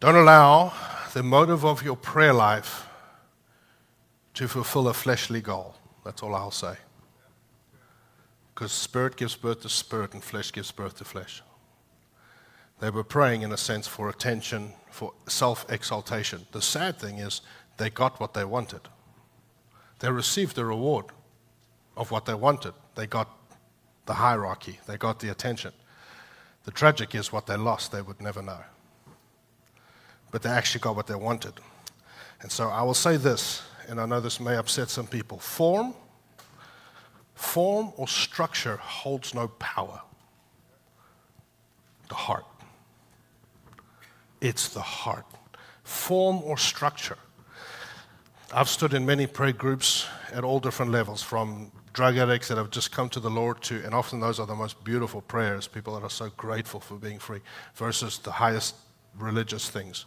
[0.00, 0.72] Don't allow
[1.12, 2.86] the motive of your prayer life
[4.34, 5.74] to fulfill a fleshly goal.
[6.04, 6.76] That's all I'll say.
[8.54, 11.42] Because spirit gives birth to spirit and flesh gives birth to flesh.
[12.80, 16.46] They were praying, in a sense, for attention, for self exaltation.
[16.52, 17.42] The sad thing is,
[17.76, 18.82] they got what they wanted.
[19.98, 21.06] They received the reward
[21.98, 22.72] of what they wanted.
[22.94, 23.28] They got
[24.06, 25.72] the hierarchy, they got the attention.
[26.64, 28.60] The tragic is what they lost, they would never know.
[30.30, 31.54] But they actually got what they wanted.
[32.40, 35.94] And so I will say this, and I know this may upset some people form,
[37.34, 40.00] form or structure holds no power.
[42.08, 42.46] The heart.
[44.40, 45.26] It's the heart.
[45.82, 47.18] Form or structure.
[48.52, 52.70] I've stood in many prayer groups at all different levels, from drug addicts that have
[52.70, 55.94] just come to the Lord to, and often those are the most beautiful prayers, people
[55.94, 57.40] that are so grateful for being free,
[57.74, 58.76] versus the highest
[59.18, 60.06] religious things.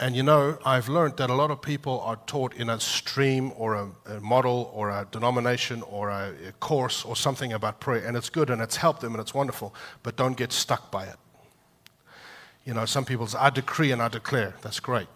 [0.00, 3.52] And you know, I've learned that a lot of people are taught in a stream
[3.56, 8.04] or a, a model or a denomination or a, a course or something about prayer,
[8.04, 11.04] and it's good and it's helped them and it's wonderful, but don't get stuck by
[11.04, 11.18] it.
[12.64, 14.54] You know, some people say, I decree and I declare.
[14.62, 15.06] That's great.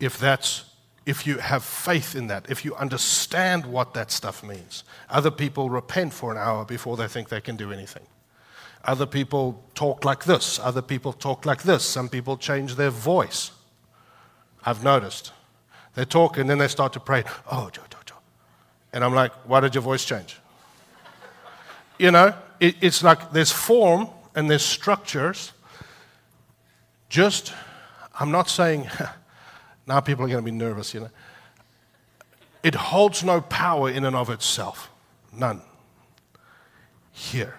[0.00, 0.64] If that's
[1.06, 4.82] if you have faith in that, if you understand what that stuff means.
[5.08, 8.02] Other people repent for an hour before they think they can do anything.
[8.84, 10.58] Other people talk like this.
[10.58, 11.84] Other people talk like this.
[11.84, 13.52] Some people change their voice.
[14.64, 15.32] I've noticed.
[15.94, 18.16] They talk and then they start to pray, oh, Joe, Joe, Joe.
[18.92, 20.38] And I'm like, why did your voice change?
[21.98, 25.52] you know, it, it's like there's form and there's structures.
[27.08, 27.52] Just,
[28.18, 28.88] I'm not saying,
[29.86, 31.10] now people are going to be nervous, you know.
[32.62, 34.90] It holds no power in and of itself.
[35.32, 35.60] None.
[37.12, 37.54] Here.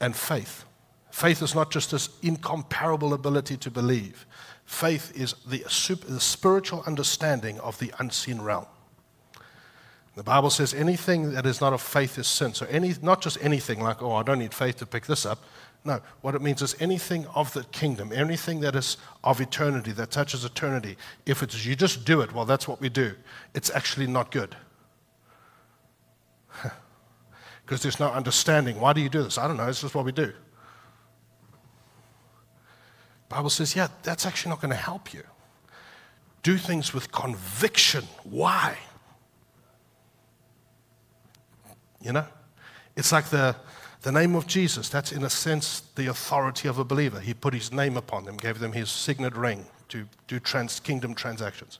[0.00, 0.64] And faith.
[1.10, 4.24] Faith is not just this incomparable ability to believe.
[4.64, 8.66] Faith is the, super, the spiritual understanding of the unseen realm.
[10.14, 12.54] The Bible says anything that is not of faith is sin.
[12.54, 15.42] So any, not just anything like, oh, I don't need faith to pick this up.
[15.84, 20.10] No, what it means is anything of the kingdom, anything that is of eternity, that
[20.10, 20.96] touches eternity.
[21.24, 23.14] If it's you just do it, well, that's what we do.
[23.54, 24.56] It's actually not good.
[27.64, 28.80] Because there's no understanding.
[28.80, 29.36] Why do you do this?
[29.36, 29.68] I don't know.
[29.68, 30.32] It's just what we do.
[33.28, 35.22] Bible says, yeah, that's actually not going to help you.
[36.42, 38.04] Do things with conviction.
[38.24, 38.78] Why?
[42.00, 42.26] You know?
[42.96, 43.54] It's like the,
[44.02, 44.88] the name of Jesus.
[44.88, 47.20] That's, in a sense, the authority of a believer.
[47.20, 51.14] He put his name upon them, gave them his signet ring to do trans, kingdom
[51.14, 51.78] transactions.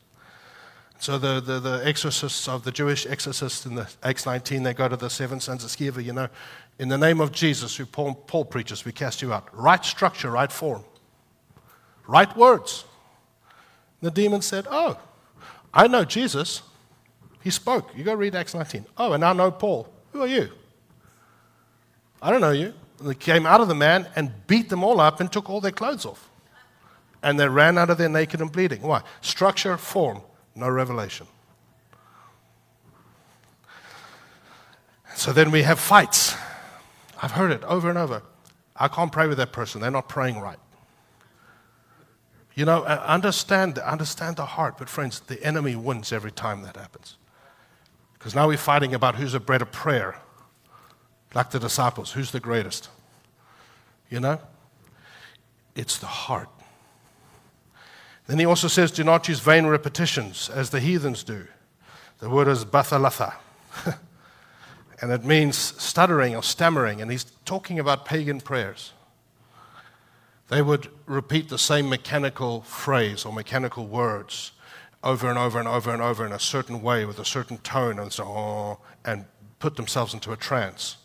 [1.00, 4.88] So the, the, the, exorcists of the Jewish exorcists in the Acts 19, they go
[4.88, 6.28] to the seven sons of Sceva, you know,
[6.80, 9.48] in the name of Jesus, who Paul, Paul preaches, we cast you out.
[9.52, 10.84] Right structure, right form,
[12.06, 12.84] right words.
[14.00, 14.98] The demon said, Oh,
[15.72, 16.62] I know Jesus.
[17.42, 17.96] He spoke.
[17.96, 18.86] You go read Acts 19.
[18.96, 19.88] Oh, and I know Paul.
[20.12, 20.50] Who are you?
[22.20, 22.74] I don't know you.
[23.00, 25.72] They came out of the man and beat them all up and took all their
[25.72, 26.30] clothes off.
[27.22, 28.82] And they ran out of there naked and bleeding.
[28.82, 29.02] Why?
[29.20, 30.22] Structure, form,
[30.54, 31.26] no revelation.
[35.14, 36.36] So then we have fights.
[37.20, 38.22] I've heard it over and over.
[38.76, 39.80] I can't pray with that person.
[39.80, 40.58] They're not praying right.
[42.54, 44.78] You know, uh, understand, understand the heart.
[44.78, 47.16] But friends, the enemy wins every time that happens.
[48.14, 50.20] Because now we're fighting about who's a bread of prayer.
[51.34, 52.88] Like the disciples, who's the greatest?
[54.10, 54.40] You know?
[55.74, 56.48] It's the heart.
[58.26, 61.46] Then he also says, do not use vain repetitions as the heathens do.
[62.18, 63.34] The word is bathalatha.
[65.00, 67.00] and it means stuttering or stammering.
[67.00, 68.92] And he's talking about pagan prayers.
[70.48, 74.52] They would repeat the same mechanical phrase or mechanical words
[75.04, 77.98] over and over and over and over in a certain way with a certain tone
[77.98, 79.24] and so on, and
[79.58, 80.96] put themselves into a trance.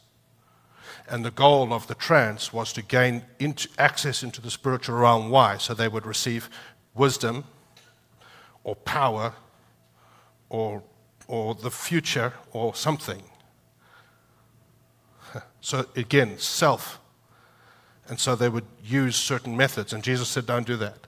[1.13, 5.29] And the goal of the trance was to gain into access into the spiritual realm.
[5.29, 5.57] Why?
[5.57, 6.49] So they would receive
[6.95, 7.43] wisdom
[8.63, 9.35] or power
[10.49, 10.81] or,
[11.27, 13.21] or the future or something.
[15.61, 16.99] So again, self.
[18.07, 19.93] And so they would use certain methods.
[19.93, 21.05] And Jesus said, don't do that.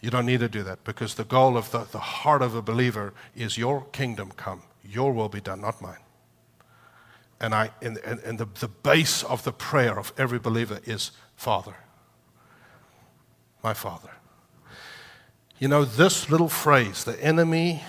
[0.00, 2.62] You don't need to do that because the goal of the, the heart of a
[2.62, 6.05] believer is your kingdom come, your will be done, not mine.
[7.40, 11.10] And, I, and, and, and the, the base of the prayer of every believer is
[11.36, 11.76] Father,
[13.62, 14.10] my Father.
[15.58, 17.82] You know, this little phrase, the enemy,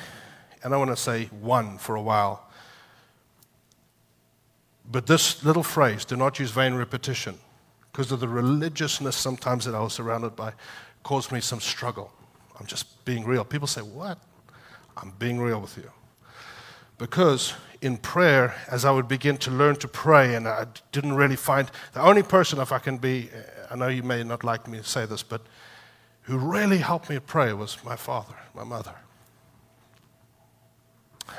[0.64, 2.50] and I want to say one for a while,
[4.90, 7.38] but this little phrase, do not use vain repetition,
[7.92, 10.54] because of the religiousness sometimes that I was surrounded by,
[11.04, 12.12] caused me some struggle.
[12.60, 13.44] I'm just being real.
[13.44, 14.20] People say, What?
[14.96, 15.92] I'm being real with you.
[16.98, 21.36] Because in prayer, as I would begin to learn to pray, and I didn't really
[21.36, 24.68] find the only person, if I can be, uh, I know you may not like
[24.68, 25.42] me to say this, but
[26.24, 28.96] who really helped me pray was my father, my mother.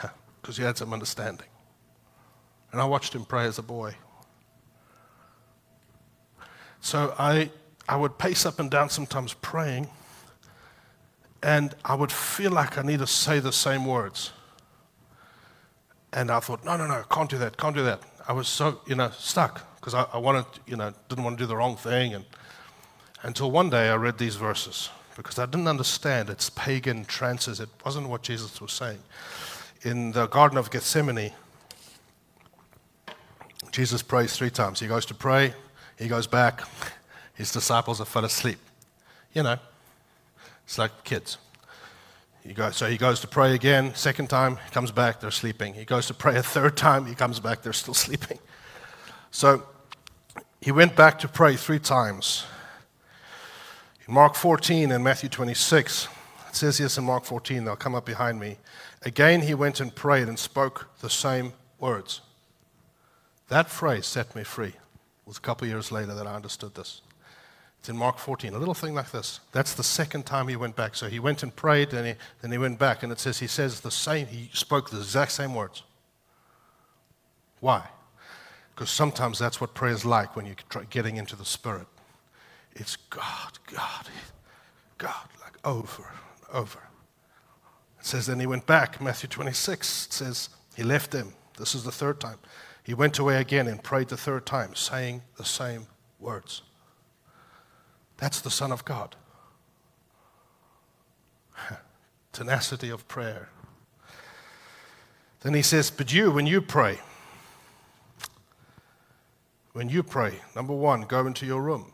[0.40, 1.48] Because he had some understanding.
[2.72, 3.96] And I watched him pray as a boy.
[6.80, 7.50] So I
[7.88, 9.88] I would pace up and down sometimes praying,
[11.42, 14.32] and I would feel like I need to say the same words.
[16.12, 18.00] And I thought, no, no, no, can't do that, can't do that.
[18.26, 21.44] I was so, you know, stuck because I, I, wanted, you know, didn't want to
[21.44, 22.14] do the wrong thing.
[22.14, 22.24] And
[23.22, 27.58] until one day I read these verses because I didn't understand its pagan trances.
[27.58, 29.00] It wasn't what Jesus was saying.
[29.82, 31.32] In the Garden of Gethsemane,
[33.72, 34.78] Jesus prays three times.
[34.78, 35.54] He goes to pray,
[35.98, 36.62] he goes back,
[37.34, 38.58] his disciples have fell asleep.
[39.32, 39.56] You know,
[40.64, 41.38] it's like kids.
[42.48, 45.74] He goes, so he goes to pray again, second time, comes back, they're sleeping.
[45.74, 48.38] He goes to pray a third time, he comes back, they're still sleeping.
[49.30, 49.64] So
[50.58, 52.46] he went back to pray three times.
[54.06, 56.08] In Mark 14 and Matthew 26,
[56.48, 58.56] it says yes in Mark 14, they'll come up behind me.
[59.02, 62.22] Again, he went and prayed and spoke the same words.
[63.48, 64.68] That phrase set me free.
[64.68, 67.02] It was a couple years later that I understood this.
[67.80, 69.40] It's in Mark 14, a little thing like this.
[69.52, 70.94] That's the second time he went back.
[70.94, 73.46] So he went and prayed, and he, then he went back, and it says he
[73.46, 75.82] says the same, he spoke the exact same words.
[77.60, 77.88] Why?
[78.74, 81.86] Because sometimes that's what prayer is like when you're getting into the Spirit.
[82.74, 84.06] It's God, God,
[84.98, 86.78] God, like over and over.
[87.98, 91.34] It says, then he went back, Matthew 26, it says, he left them.
[91.58, 92.38] This is the third time.
[92.84, 95.86] He went away again and prayed the third time, saying the same
[96.20, 96.62] words.
[98.18, 99.16] That's the Son of God.
[102.32, 103.48] Tenacity of prayer.
[105.40, 106.98] Then he says, But you, when you pray,
[109.72, 111.92] when you pray, number one, go into your room.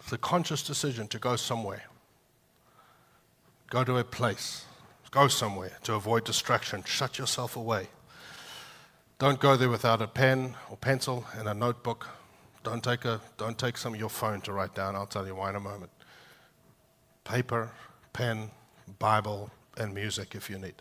[0.00, 1.84] It's a conscious decision to go somewhere.
[3.68, 4.64] Go to a place.
[5.10, 6.82] Go somewhere to avoid distraction.
[6.84, 7.88] Shut yourself away.
[9.18, 12.08] Don't go there without a pen or pencil and a notebook.
[12.62, 14.94] Don't take, a, don't take some of your phone to write down.
[14.94, 15.90] I'll tell you why in a moment.
[17.24, 17.70] Paper,
[18.12, 18.50] pen,
[18.98, 20.74] Bible, and music if you need.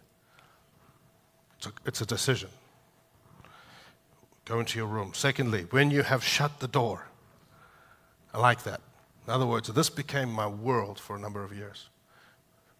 [1.57, 2.49] It's a, it's a decision.
[4.45, 5.11] Go into your room.
[5.13, 7.07] Secondly, when you have shut the door,
[8.33, 8.81] I like that.
[9.27, 11.89] In other words, this became my world for a number of years.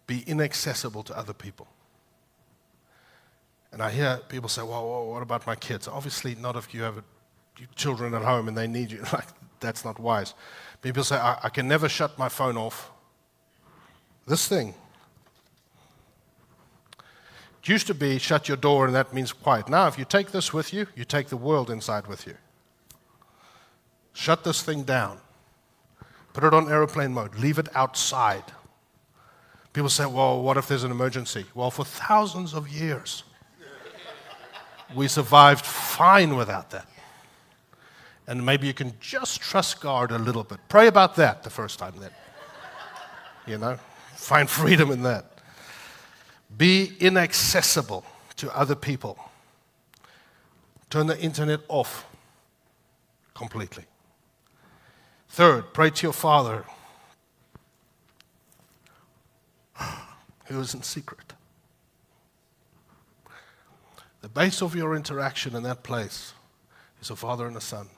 [0.06, 1.68] Be inaccessible to other people.
[3.72, 5.86] And I hear people say, well, what about my kids?
[5.86, 7.04] Obviously, not if you have a,
[7.74, 9.04] children at home and they need you.
[9.12, 9.26] Like,
[9.60, 10.34] that's not wise.
[10.80, 12.90] People say, I, I can never shut my phone off.
[14.26, 14.74] This thing.
[17.62, 19.68] It used to be shut your door and that means quiet.
[19.68, 22.34] Now, if you take this with you, you take the world inside with you.
[24.14, 25.18] Shut this thing down.
[26.32, 27.34] Put it on aeroplane mode.
[27.36, 28.44] Leave it outside.
[29.72, 31.44] People say, well, what if there's an emergency?
[31.54, 33.24] Well, for thousands of years,
[34.94, 36.86] we survived fine without that.
[38.30, 40.60] And maybe you can just trust God a little bit.
[40.68, 42.12] Pray about that the first time then.
[43.44, 43.76] You know,
[44.14, 45.32] find freedom in that.
[46.56, 48.04] Be inaccessible
[48.36, 49.18] to other people.
[50.90, 52.06] Turn the internet off
[53.34, 53.82] completely.
[55.30, 56.64] Third, pray to your Father
[60.44, 61.32] who is in secret.
[64.20, 66.32] The base of your interaction in that place
[67.02, 67.88] is a father and a son.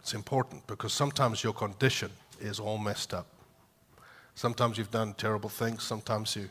[0.00, 3.26] It's important because sometimes your condition is all messed up.
[4.34, 5.82] Sometimes you've done terrible things.
[5.82, 6.48] Sometimes you,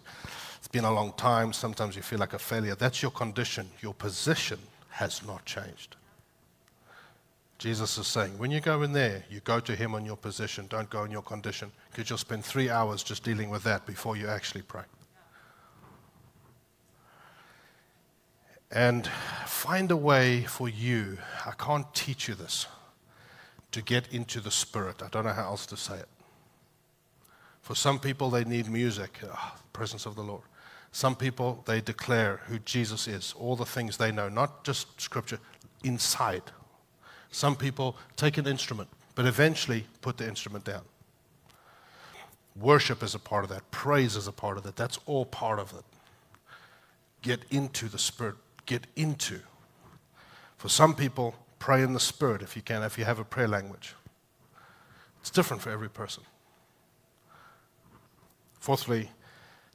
[0.58, 1.54] it's been a long time.
[1.54, 2.76] Sometimes you feel like a failure.
[2.76, 3.68] That's your condition.
[3.82, 5.96] Your position has not changed.
[7.58, 10.66] Jesus is saying, when you go in there, you go to Him on your position.
[10.70, 14.16] Don't go on your condition because you'll spend three hours just dealing with that before
[14.16, 14.84] you actually pray.
[18.72, 19.08] And
[19.46, 22.68] find a way for you, I can't teach you this,
[23.72, 25.02] to get into the Spirit.
[25.04, 26.08] I don't know how else to say it.
[27.62, 30.42] For some people, they need music, oh, presence of the Lord.
[30.92, 35.40] Some people, they declare who Jesus is, all the things they know, not just scripture,
[35.84, 36.44] inside.
[37.32, 40.82] Some people take an instrument, but eventually put the instrument down.
[42.60, 44.76] Worship is a part of that, praise is a part of it.
[44.76, 45.86] That's all part of it.
[47.22, 48.36] Get into the Spirit
[48.70, 49.40] get into.
[50.58, 53.48] For some people, pray in the Spirit if you can, if you have a prayer
[53.48, 53.94] language.
[55.22, 56.24] It's different for every person.
[58.60, 59.12] Fourthly,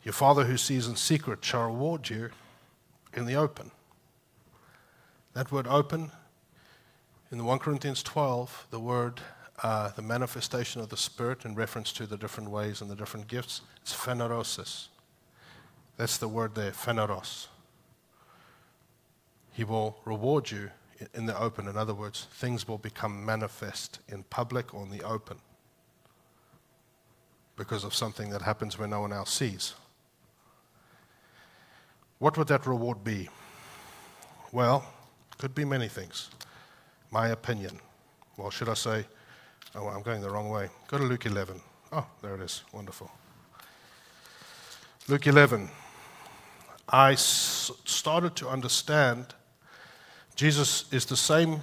[0.03, 2.31] your Father who sees in secret shall reward you
[3.15, 3.71] in the open.
[5.35, 6.11] That word open,
[7.31, 9.21] in the 1 Corinthians 12, the word,
[9.63, 13.29] uh, the manifestation of the Spirit in reference to the different ways and the different
[13.29, 14.89] gifts, it's phanerosis.
[15.97, 17.49] That's the word there, phaneros.
[19.53, 20.71] He will reward you
[21.15, 21.69] in the open.
[21.69, 25.37] In other words, things will become manifest in public or in the open
[27.57, 29.75] because of something that happens when no one else sees.
[32.19, 33.29] What would that reward be?
[34.53, 34.85] Well,
[35.39, 36.31] could be many things.
[37.11, 37.79] My opinion.
[38.37, 39.05] Well, should I say,
[39.75, 40.69] oh, I'm going the wrong way.
[40.89, 41.61] Go to Luke 11.
[41.93, 42.63] Oh, there it is.
[42.73, 43.11] Wonderful.
[45.09, 45.69] Luke 11.
[46.89, 49.35] I s- started to understand
[50.37, 51.61] Jesus is the same,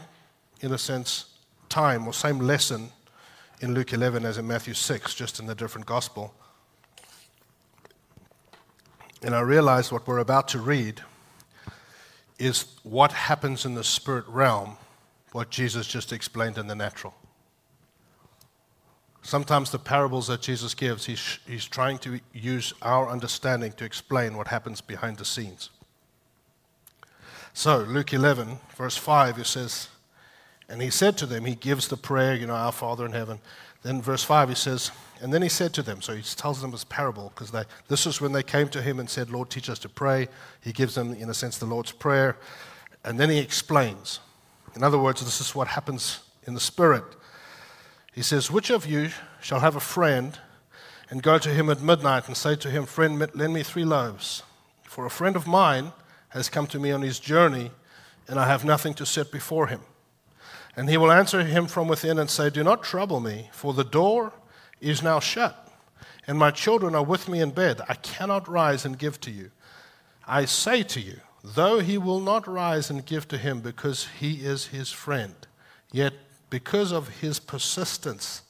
[0.62, 1.26] in a sense,
[1.68, 2.90] time or same lesson
[3.60, 6.34] in Luke 11 as in Matthew 6, just in a different gospel.
[9.22, 11.02] And I realize what we're about to read
[12.40, 14.78] is what happens in the spirit realm,
[15.32, 17.14] what Jesus just explained in the natural.
[19.22, 24.36] Sometimes the parables that Jesus gives, he's, he's trying to use our understanding to explain
[24.36, 25.70] what happens behind the scenes.
[27.54, 29.90] So, Luke 11, verse 5, it says,
[30.70, 33.40] And he said to them, he gives the prayer, you know, Our Father in heaven.
[33.84, 34.92] Then, verse 5, he says,
[35.22, 37.52] And then he said to them, so he tells them this parable, because
[37.88, 40.30] this is when they came to him and said, Lord, teach us to pray.
[40.62, 42.38] He gives them, in a sense, the Lord's Prayer.
[43.04, 44.20] And then he explains.
[44.76, 47.04] In other words, this is what happens in the Spirit.
[48.14, 49.10] He says, Which of you
[49.42, 50.38] shall have a friend
[51.10, 54.44] and go to him at midnight and say to him, Friend, lend me three loaves?
[54.84, 55.92] For a friend of mine
[56.32, 57.72] has come to me on his journey,
[58.28, 59.82] and I have nothing to set before him.
[60.76, 63.84] And he will answer him from within and say, Do not trouble me, for the
[63.84, 64.34] door
[64.80, 65.70] is now shut,
[66.26, 67.82] and my children are with me in bed.
[67.90, 69.52] I cannot rise and give to you.
[70.26, 74.46] I say to you, though he will not rise and give to him because he
[74.46, 75.36] is his friend,
[75.92, 76.14] yet
[76.50, 78.44] because of his persistence,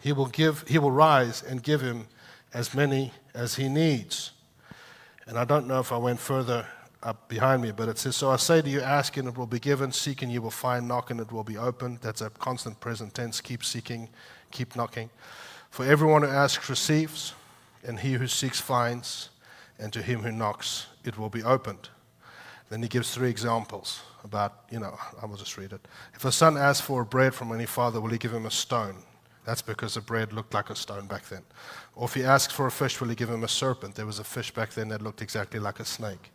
[0.00, 2.06] he will, give, he will rise and give him
[2.54, 4.30] as many as he needs.
[5.26, 6.66] And I don't know if I went further
[7.02, 9.46] up behind me, but it says, So I say to you, ask and it will
[9.46, 11.98] be given, seek and you will find, knock and it will be opened.
[12.00, 13.40] That's a constant present tense.
[13.40, 14.08] Keep seeking,
[14.50, 15.10] keep knocking.
[15.70, 17.34] For everyone who asks receives,
[17.84, 19.30] and he who seeks finds,
[19.78, 21.88] and to him who knocks it will be opened.
[22.68, 25.86] Then he gives three examples about, you know, I will just read it.
[26.14, 28.96] If a son asks for bread from any father, will he give him a stone?
[29.44, 31.42] That's because the bread looked like a stone back then.
[31.94, 33.94] Or if he asks for a fish, will he give him a serpent?
[33.94, 36.30] There was a fish back then that looked exactly like a snake.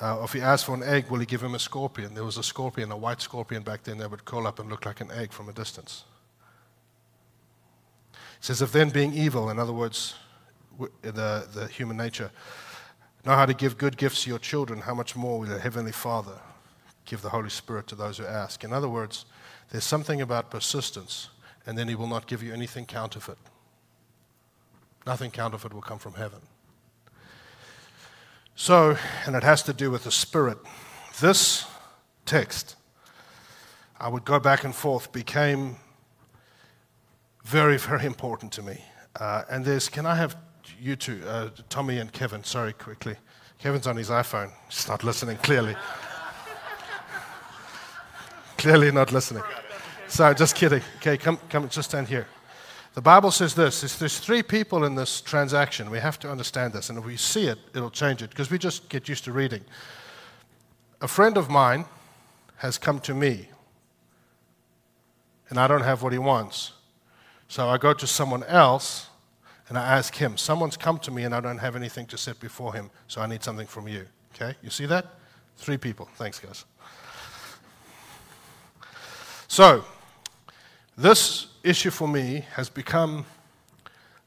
[0.00, 2.14] Uh, if he asks for an egg, will he give him a scorpion?
[2.14, 4.86] There was a scorpion, a white scorpion back then that would curl up and look
[4.86, 6.04] like an egg from a distance.
[8.12, 10.14] He says, if then being evil, in other words,
[11.02, 12.30] the, the human nature,
[13.26, 15.92] know how to give good gifts to your children, how much more will the Heavenly
[15.92, 16.38] Father
[17.04, 18.64] give the Holy Spirit to those who ask?
[18.64, 19.26] In other words,
[19.70, 21.28] there's something about persistence,
[21.66, 23.38] and then He will not give you anything counterfeit.
[25.06, 26.40] Nothing counterfeit will come from heaven.
[28.60, 30.58] So, and it has to do with the Spirit.
[31.18, 31.64] This
[32.26, 32.76] text,
[33.98, 35.76] I would go back and forth, became
[37.42, 38.84] very, very important to me.
[39.18, 40.36] Uh, and there's, can I have
[40.78, 43.16] you two, uh, Tommy and Kevin, sorry, quickly.
[43.58, 44.52] Kevin's on his iPhone.
[44.68, 45.74] He's not listening, clearly.
[48.58, 49.42] clearly not listening.
[50.06, 50.82] Sorry, just kidding.
[50.98, 52.26] Okay, come, come, just stand here.
[52.94, 55.90] The Bible says this there's three people in this transaction.
[55.90, 56.90] We have to understand this.
[56.90, 59.64] And if we see it, it'll change it because we just get used to reading.
[61.00, 61.84] A friend of mine
[62.56, 63.48] has come to me,
[65.48, 66.72] and I don't have what he wants.
[67.48, 69.08] So I go to someone else
[69.68, 72.38] and I ask him, Someone's come to me and I don't have anything to set
[72.40, 74.06] before him, so I need something from you.
[74.34, 74.56] Okay?
[74.62, 75.06] You see that?
[75.56, 76.08] Three people.
[76.16, 76.64] Thanks, guys.
[79.48, 79.84] So,
[80.96, 83.26] this issue for me has become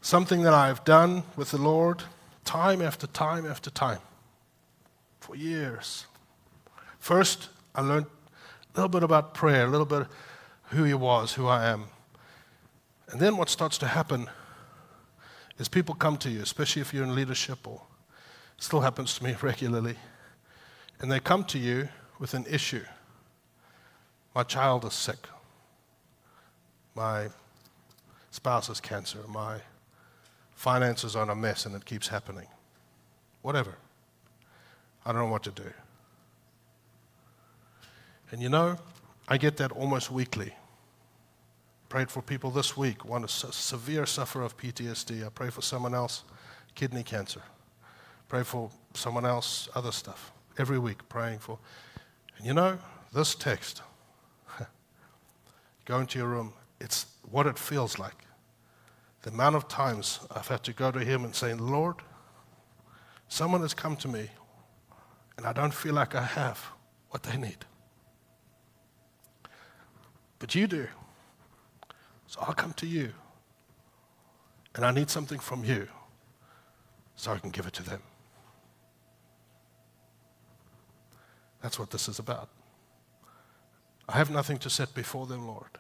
[0.02, 2.04] something that I've done with the Lord
[2.46, 4.00] time after time after time
[5.20, 6.06] for years.
[7.00, 10.08] First, I learned a little bit about prayer, a little bit
[10.70, 11.86] who He was, who I am.
[13.10, 14.30] And then what starts to happen
[15.58, 17.82] is people come to you, especially if you're in leadership, or
[18.58, 19.96] still happens to me regularly,
[21.00, 22.84] and they come to you with an issue.
[24.36, 25.28] My child is sick.
[26.96, 27.30] My
[28.32, 29.20] spouse has cancer.
[29.28, 29.60] My
[30.56, 32.48] finances are in a mess and it keeps happening.
[33.41, 33.76] Whatever.
[35.06, 35.72] I don't know what to do.
[38.32, 38.78] And you know,
[39.28, 40.54] I get that almost weekly
[41.94, 45.24] prayed for people this week, one a severe sufferer of PTSD.
[45.24, 46.24] I pray for someone else,
[46.74, 47.44] kidney cancer.
[48.28, 50.32] Pray for someone else, other stuff.
[50.58, 51.60] Every week, praying for.
[52.36, 52.80] And you know,
[53.14, 53.84] this text,
[55.86, 56.54] go into your room,
[56.84, 58.26] it's what it feels like.
[59.22, 61.96] The amount of times I've had to go to Him and say, Lord,
[63.30, 64.30] someone has come to me,
[65.38, 66.60] and I don't feel like I have
[67.10, 67.66] what they need.
[70.40, 70.88] But you do.
[72.28, 73.14] So I'll come to you.
[74.76, 75.88] And I need something from you
[77.16, 78.02] so I can give it to them.
[81.62, 82.50] That's what this is about.
[84.10, 85.80] I have nothing to set before them, Lord.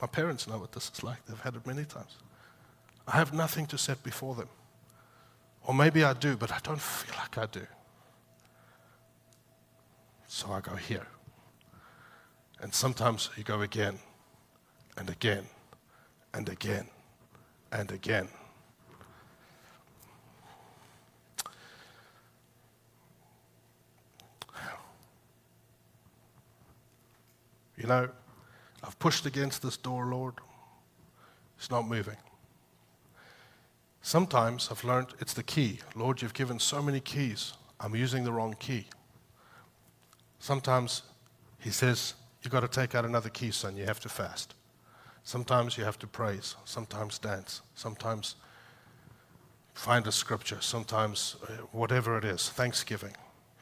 [0.00, 1.24] My parents know what this is like.
[1.26, 2.16] They've had it many times.
[3.06, 4.48] I have nothing to set before them.
[5.64, 7.66] Or maybe I do, but I don't feel like I do.
[10.26, 11.06] So I go here.
[12.60, 13.98] And sometimes you go again
[14.96, 15.46] and again
[16.34, 16.88] and again
[17.72, 18.28] and again.
[27.76, 28.08] You know,
[28.82, 30.34] I've pushed against this door, Lord.
[31.56, 32.16] It's not moving.
[34.02, 35.80] Sometimes I've learned it's the key.
[35.94, 37.52] Lord, you've given so many keys.
[37.80, 38.86] I'm using the wrong key.
[40.38, 41.02] Sometimes
[41.58, 43.76] He says, You've got to take out another key, son.
[43.76, 44.54] You have to fast.
[45.24, 48.36] Sometimes you have to praise, sometimes dance, sometimes
[49.74, 53.14] find a scripture, sometimes uh, whatever it is, thanksgiving,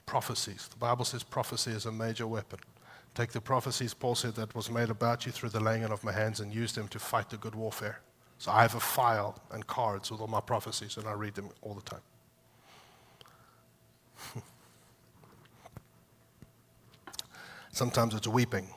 [0.04, 0.68] prophecies.
[0.68, 2.60] The Bible says prophecy is a major weapon.
[3.16, 6.04] Take the prophecies, Paul said, that was made about you through the laying on of
[6.04, 8.00] my hands and use them to fight the good warfare.
[8.36, 11.48] So I have a file and cards with all my prophecies, and I read them
[11.62, 12.02] all the time.
[17.72, 18.68] Sometimes it's weeping.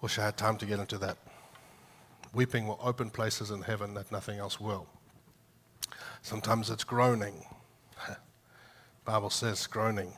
[0.00, 1.18] Wish I had time to get into that.
[2.32, 4.86] Weeping will open places in heaven that nothing else will.
[6.22, 7.44] Sometimes it's groaning.
[9.04, 10.12] Bible says groaning.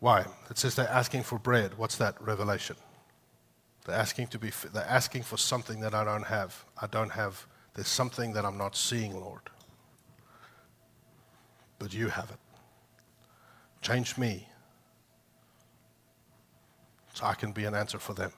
[0.00, 0.24] Why?
[0.50, 1.76] It says they're asking for bread.
[1.76, 2.20] What's that?
[2.20, 2.76] Revelation.
[3.84, 4.50] They're asking to be.
[4.72, 6.64] They're asking for something that I don't have.
[6.80, 7.46] I don't have.
[7.74, 9.42] There's something that I'm not seeing, Lord.
[11.78, 12.38] But you have it.
[13.82, 14.48] Change me
[17.14, 18.32] so I can be an answer for them.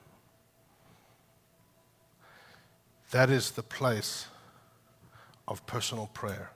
[3.10, 4.26] That is the place
[5.46, 6.50] of personal prayer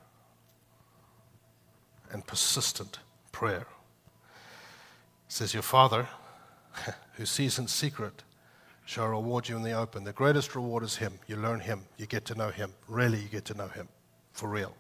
[2.11, 2.99] and persistent
[3.31, 3.67] prayer.
[5.29, 6.09] Says, Your Father,
[7.15, 8.23] who sees in secret,
[8.85, 10.05] shall reward you in the open.
[10.05, 11.19] The greatest reward is Him.
[11.27, 12.73] You learn Him, you get to know Him.
[12.89, 13.89] Really, you get to know Him
[14.33, 14.75] for real.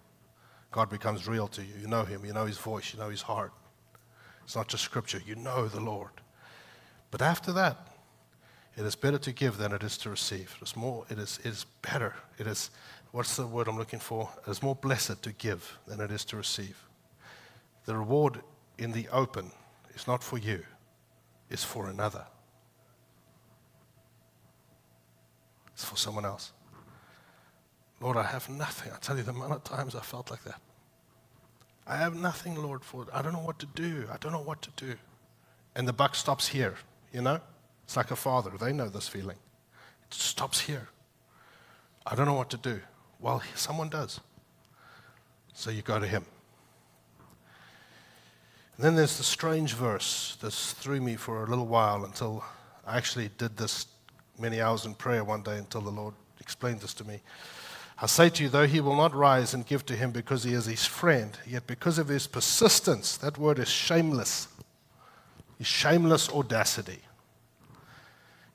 [0.70, 1.74] God becomes real to you.
[1.80, 3.52] You know Him, you know His voice, you know His heart.
[4.44, 6.12] It's not just scripture, you know the Lord.
[7.10, 7.88] But after that,
[8.76, 10.54] it is better to give than it is to receive.
[10.60, 12.14] It is more, it is, it is better.
[12.38, 12.70] It is,
[13.10, 14.28] what's the word I'm looking for?
[14.46, 16.78] It is more blessed to give than it is to receive.
[17.86, 18.40] The reward
[18.78, 19.50] in the open
[19.96, 20.62] is not for you,
[21.50, 22.24] it's for another.
[25.72, 26.52] It's for someone else.
[28.00, 28.92] Lord, I have nothing.
[28.92, 30.60] I tell you the amount of times I felt like that.
[31.86, 34.06] I have nothing, Lord, for I don't know what to do.
[34.12, 34.94] I don't know what to do.
[35.74, 36.76] And the buck stops here,
[37.12, 37.40] you know?
[37.84, 38.52] It's like a father.
[38.58, 39.36] They know this feeling.
[40.06, 40.88] It stops here.
[42.06, 42.80] I don't know what to do.
[43.20, 44.20] Well, someone does.
[45.52, 46.24] So you go to him.
[48.76, 52.44] And then there's the strange verse that threw me for a little while until
[52.86, 53.86] I actually did this
[54.38, 57.20] many hours in prayer one day until the Lord explained this to me.
[58.00, 60.52] I say to you, though he will not rise and give to him because he
[60.52, 64.48] is his friend, yet because of his persistence, that word is shameless,
[65.58, 67.00] his shameless audacity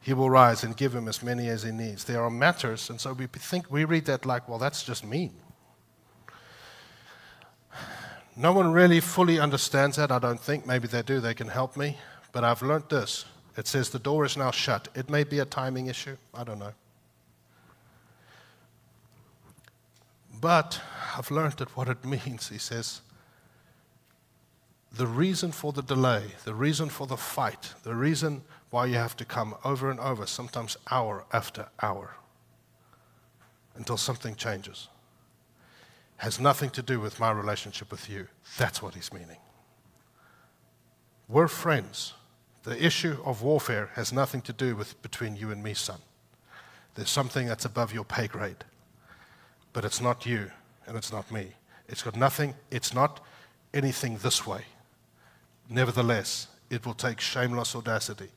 [0.01, 2.03] he will rise and give him as many as he needs.
[2.03, 5.33] There are matters, and so we think we read that like, well, that's just mean.
[8.35, 10.65] No one really fully understands that, I don't think.
[10.65, 11.97] Maybe they do, they can help me.
[12.31, 13.25] But I've learned this.
[13.57, 14.87] It says the door is now shut.
[14.95, 16.73] It may be a timing issue, I don't know.
[20.39, 20.81] But
[21.17, 23.01] I've learned that what it means, he says,
[24.93, 29.15] the reason for the delay, the reason for the fight, the reason why you have
[29.17, 32.15] to come over and over, sometimes hour after hour,
[33.75, 34.89] until something changes,
[36.21, 38.27] has nothing to do with my relationship with you.
[38.59, 39.37] That's what he's meaning.
[41.27, 42.13] We're friends.
[42.61, 45.97] The issue of warfare has nothing to do with between you and me, son.
[46.93, 48.63] There's something that's above your pay grade.
[49.73, 50.51] But it's not you
[50.85, 51.53] and it's not me.
[51.89, 53.19] It's got nothing, it's not
[53.73, 54.65] anything this way.
[55.69, 58.29] Nevertheless, it will take shameless audacity.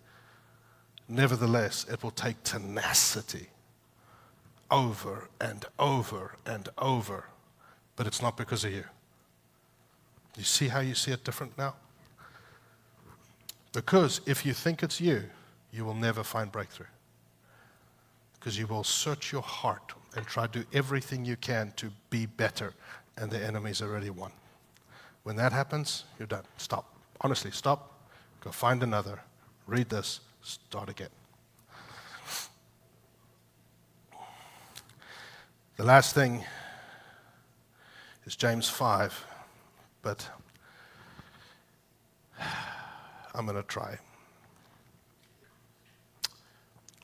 [1.06, 3.48] Nevertheless, it will take tenacity
[4.70, 7.26] over and over and over.
[7.96, 8.84] But it's not because of you.
[10.36, 11.74] You see how you see it different now?
[13.72, 15.24] Because if you think it's you,
[15.72, 16.86] you will never find breakthrough.
[18.34, 22.26] Because you will search your heart and try to do everything you can to be
[22.26, 22.72] better,
[23.16, 24.30] and the enemy's already won.
[25.24, 26.44] When that happens, you're done.
[26.56, 26.94] Stop.
[27.20, 27.98] Honestly, stop,
[28.40, 29.20] go find another,
[29.66, 31.08] read this, start again.
[35.76, 36.44] The last thing
[38.24, 39.26] is James 5,
[40.02, 40.28] but
[43.34, 43.98] I'm going to try.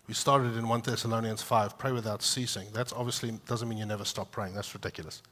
[0.06, 2.66] We started in 1 Thessalonians 5, pray without ceasing.
[2.72, 4.54] That's obviously doesn't mean you never stop praying.
[4.54, 5.22] That's ridiculous.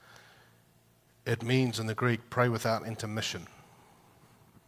[1.27, 3.47] It means in the Greek, pray without intermission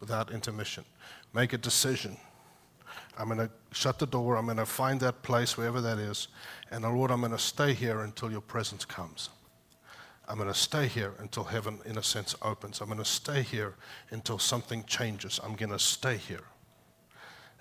[0.00, 0.84] without intermission.
[1.32, 2.16] Make a decision.
[3.16, 4.36] I'm going to shut the door.
[4.36, 6.28] I'm going to find that place, wherever that is.
[6.70, 9.28] And Lord, I'm going to stay here until your presence comes.
[10.28, 12.80] I'm going to stay here until heaven, in a sense, opens.
[12.80, 13.74] I'm going to stay here
[14.10, 15.40] until something changes.
[15.42, 16.44] I'm going to stay here.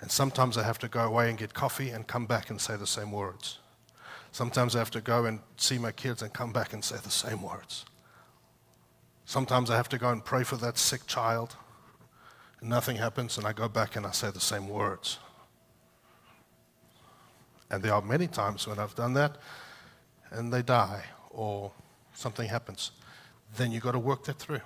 [0.01, 2.77] And sometimes I have to go away and get coffee and come back and say
[2.77, 3.59] the same words.
[4.31, 7.09] Sometimes I have to go and see my kids and come back and say the
[7.09, 7.85] same words.
[9.25, 11.55] Sometimes I have to go and pray for that sick child
[12.61, 15.17] and nothing happens, and I go back and I say the same words.
[17.69, 19.37] And there are many times when I've done that
[20.31, 21.71] and they die or
[22.19, 22.91] something happens.
[23.55, 24.61] Then you've got to work that through.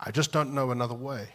[0.00, 1.28] I just don't know another way.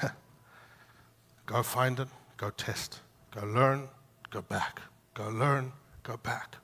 [1.46, 3.00] go find it, go test,
[3.32, 3.88] go learn,
[4.30, 4.80] go back,
[5.12, 5.72] go learn,
[6.02, 6.56] go back.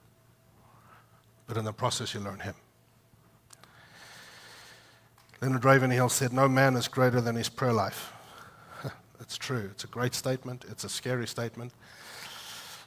[1.46, 2.54] But in the process, you learn Him.
[5.42, 8.12] Leonard Ravenhill said, No man is greater than his prayer life.
[9.20, 9.68] it's true.
[9.72, 11.72] It's a great statement, it's a scary statement.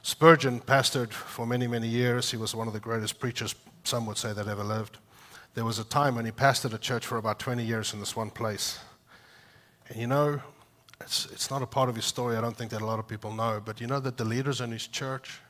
[0.04, 2.30] Spurgeon pastored for many, many years.
[2.30, 4.98] He was one of the greatest preachers, some would say, that ever lived.
[5.54, 8.14] There was a time when he pastored a church for about 20 years in this
[8.14, 8.78] one place.
[9.88, 10.42] And you know,
[11.00, 13.08] it's, it's not a part of his story, I don't think that a lot of
[13.08, 15.40] people know, but you know that the leaders in his church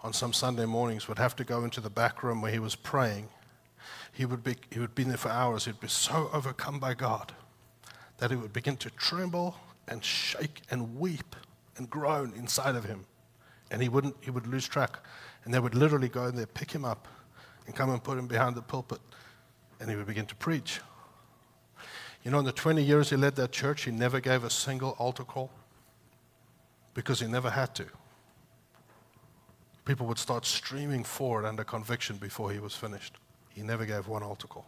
[0.00, 2.74] on some Sunday mornings would have to go into the back room where he was
[2.74, 3.28] praying.
[4.12, 5.66] He would be, he would be there for hours.
[5.66, 7.32] He'd be so overcome by God
[8.18, 9.54] that he would begin to tremble
[9.86, 11.36] and shake and weep
[11.76, 13.04] and groan inside of him
[13.72, 14.98] and he wouldn't he would lose track.
[15.44, 17.08] And they would literally go in there pick him up
[17.66, 19.00] and come and put him behind the pulpit
[19.80, 20.80] and he would begin to preach.
[22.22, 24.90] You know in the 20 years he led that church he never gave a single
[24.98, 25.50] altar call
[26.94, 27.86] because he never had to.
[29.84, 33.16] People would start streaming forward under conviction before he was finished.
[33.48, 34.66] He never gave one altar call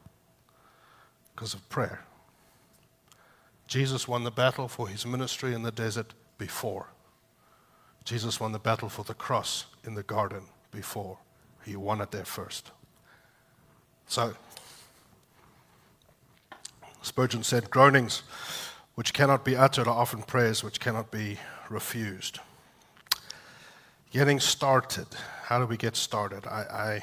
[1.37, 2.01] because of prayer.
[3.69, 6.89] Jesus won the battle for his ministry in the desert before
[8.05, 11.19] Jesus won the battle for the cross in the garden before.
[11.65, 12.71] He won it there first.
[14.07, 14.35] So,
[17.03, 18.23] Spurgeon said, Groanings
[18.95, 21.39] which cannot be uttered are often prayers which cannot be
[21.69, 22.39] refused.
[24.11, 25.07] Getting started.
[25.43, 26.47] How do we get started?
[26.47, 27.03] I,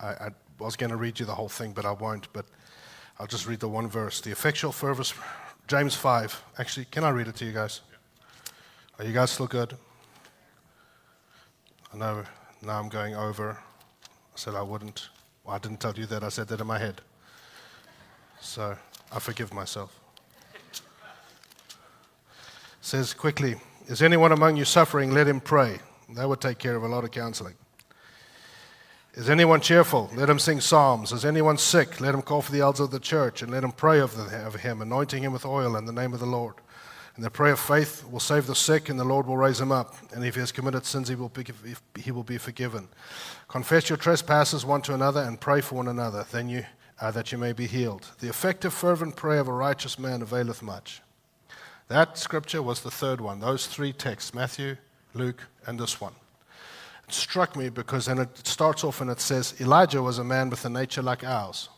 [0.00, 2.32] I, I, I was going to read you the whole thing, but I won't.
[2.32, 2.46] But
[3.18, 4.20] I'll just read the one verse.
[4.20, 5.04] The effectual fervor,
[5.66, 6.42] James 5.
[6.58, 7.82] Actually, can I read it to you guys?
[8.98, 9.76] Are you guys still good?
[11.92, 12.24] I know
[12.62, 13.58] now I'm going over.
[14.02, 15.08] I said I wouldn't.
[15.44, 16.22] Well, I didn't tell you that.
[16.22, 17.00] I said that in my head.
[18.40, 18.76] So
[19.10, 19.98] I forgive myself.
[22.80, 25.12] says quickly, Is anyone among you suffering?
[25.12, 25.78] Let him pray.
[26.14, 27.54] That would take care of a lot of counseling.
[29.14, 30.10] Is anyone cheerful?
[30.14, 31.10] Let him sing psalms.
[31.10, 32.00] Is anyone sick?
[32.00, 34.80] Let him call for the elders of the church and let him pray over him,
[34.80, 36.54] anointing him with oil in the name of the Lord.
[37.18, 39.72] And the prayer of faith will save the sick, and the Lord will raise him
[39.72, 39.96] up.
[40.14, 41.44] And if he has committed sins, he will be,
[41.98, 42.86] he will be forgiven.
[43.48, 46.64] Confess your trespasses one to another and pray for one another, then you,
[47.00, 48.06] uh, that you may be healed.
[48.20, 51.02] The effective, fervent prayer of a righteous man availeth much.
[51.88, 53.40] That scripture was the third one.
[53.40, 54.76] Those three texts Matthew,
[55.12, 56.14] Luke, and this one.
[57.08, 60.50] It struck me because then it starts off and it says, Elijah was a man
[60.50, 61.68] with a nature like ours.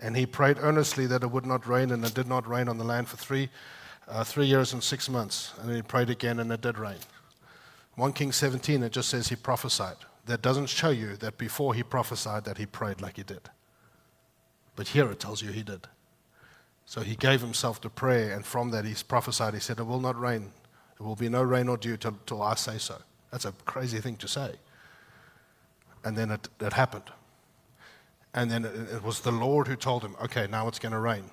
[0.00, 2.78] And he prayed earnestly that it would not rain, and it did not rain on
[2.78, 3.50] the land for three
[4.08, 5.52] uh, three years and six months.
[5.58, 6.98] And then he prayed again, and it did rain.
[7.96, 9.96] 1 King 17, it just says he prophesied.
[10.26, 13.50] That doesn't show you that before he prophesied that he prayed like he did.
[14.76, 15.86] But here it tells you he did.
[16.86, 19.54] So he gave himself to prayer, and from that he prophesied.
[19.54, 20.52] He said, It will not rain.
[20.98, 23.00] There will be no rain or dew till, till I say so.
[23.30, 24.54] That's a crazy thing to say.
[26.04, 27.10] And then it, it happened.
[28.34, 30.98] And then it, it was the Lord who told him, Okay, now it's going to
[30.98, 31.24] rain.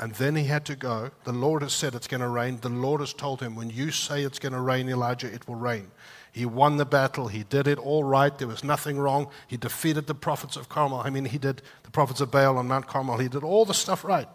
[0.00, 1.10] And then he had to go.
[1.24, 2.58] The Lord has said it's going to rain.
[2.62, 5.56] The Lord has told him, when you say it's going to rain, Elijah, it will
[5.56, 5.90] rain.
[6.32, 7.28] He won the battle.
[7.28, 8.36] He did it all right.
[8.36, 9.28] There was nothing wrong.
[9.46, 11.02] He defeated the prophets of Carmel.
[11.04, 13.18] I mean, he did the prophets of Baal on Mount Carmel.
[13.18, 14.28] He did all the stuff right.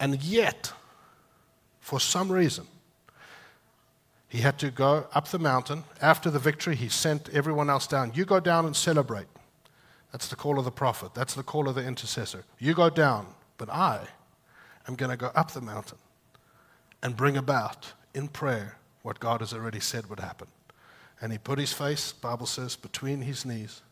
[0.00, 0.72] And yet,
[1.80, 2.66] for some reason,
[4.26, 5.84] he had to go up the mountain.
[6.00, 8.12] After the victory, he sent everyone else down.
[8.14, 9.26] You go down and celebrate.
[10.12, 11.12] That's the call of the prophet.
[11.12, 12.44] That's the call of the intercessor.
[12.58, 13.26] You go down,
[13.58, 14.06] but I
[14.86, 15.98] I'm going to go up the mountain
[17.02, 20.48] and bring about in prayer what God has already said would happen.
[21.20, 23.82] And he put his face, Bible says, between his knees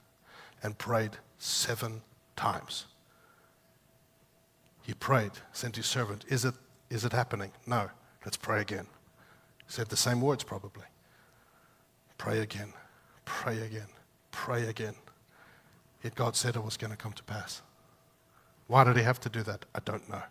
[0.62, 2.02] and prayed seven
[2.36, 2.86] times.
[4.82, 6.54] He prayed, sent his servant, Is it,
[6.90, 7.52] is it happening?
[7.66, 7.90] No.
[8.24, 8.86] Let's pray again.
[9.66, 10.84] He said the same words probably.
[12.18, 12.72] Pray again,
[13.24, 13.86] pray again,
[14.30, 14.94] pray again.
[16.02, 17.62] Yet God said it was going to come to pass.
[18.66, 19.64] Why did he have to do that?
[19.74, 20.22] I don't know.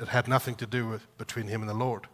[0.00, 2.06] It had nothing to do with between him and the Lord.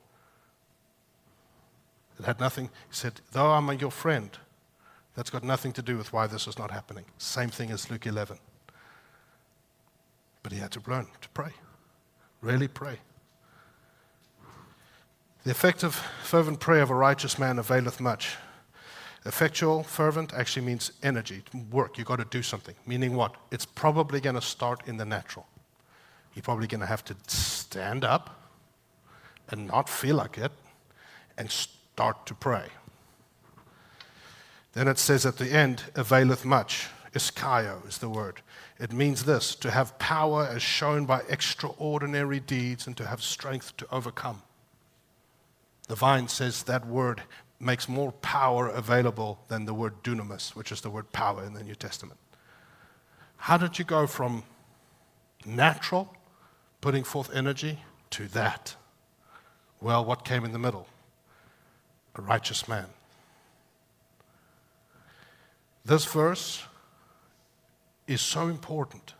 [2.18, 2.66] It had nothing.
[2.66, 4.30] He said, Though I'm your friend,
[5.14, 7.04] that's got nothing to do with why this is not happening.
[7.18, 8.38] Same thing as Luke 11.
[10.42, 11.52] But he had to learn to pray,
[12.40, 12.98] really pray.
[15.44, 18.36] The effective, fervent prayer of a righteous man availeth much.
[19.26, 21.96] Effectual, fervent actually means energy, work.
[21.96, 22.74] You've got to do something.
[22.86, 23.34] Meaning what?
[23.50, 25.46] It's probably going to start in the natural.
[26.34, 28.40] You're probably going to have to stand up
[29.48, 30.52] and not feel like it
[31.38, 32.66] and start to pray.
[34.72, 36.88] Then it says at the end, availeth much.
[37.14, 38.40] Iskaio is the word.
[38.80, 43.76] It means this to have power as shown by extraordinary deeds and to have strength
[43.76, 44.42] to overcome.
[45.86, 47.22] The vine says that word
[47.60, 51.62] makes more power available than the word dunamis, which is the word power in the
[51.62, 52.18] New Testament.
[53.36, 54.42] How did you go from
[55.46, 56.12] natural,
[56.84, 57.78] putting forth energy,
[58.10, 58.76] to that?
[59.80, 60.86] Well, what came in the middle?
[62.14, 62.84] A righteous man.
[65.82, 66.62] This verse
[68.06, 69.14] is so important.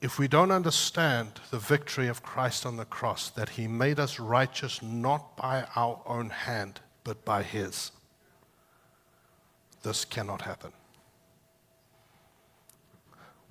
[0.00, 4.20] If we don't understand the victory of Christ on the cross, that he made us
[4.20, 7.90] righteous not by our own hand, but by his,
[9.82, 10.70] this cannot happen.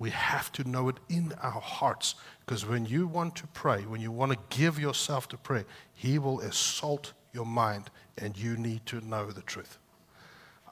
[0.00, 4.00] We have to know it in our hearts because when you want to pray, when
[4.00, 8.86] you want to give yourself to pray, he will assault your mind and you need
[8.86, 9.78] to know the truth.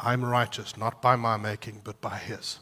[0.00, 2.58] I'm righteous not by my making, but by his.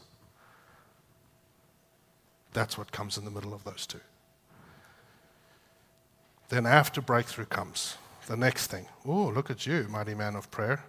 [2.51, 4.01] That's what comes in the middle of those two.
[6.49, 7.95] Then, after breakthrough comes
[8.27, 8.87] the next thing.
[9.05, 10.83] Oh, look at you, mighty man of prayer.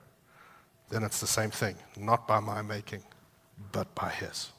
[0.88, 1.76] Then it's the same thing.
[1.96, 3.02] Not by my making,
[3.70, 4.50] but by his.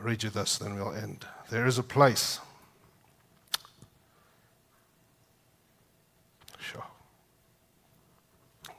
[0.00, 1.26] Read you this, then we'll end.
[1.50, 2.40] There is a place.
[6.58, 6.84] Sure.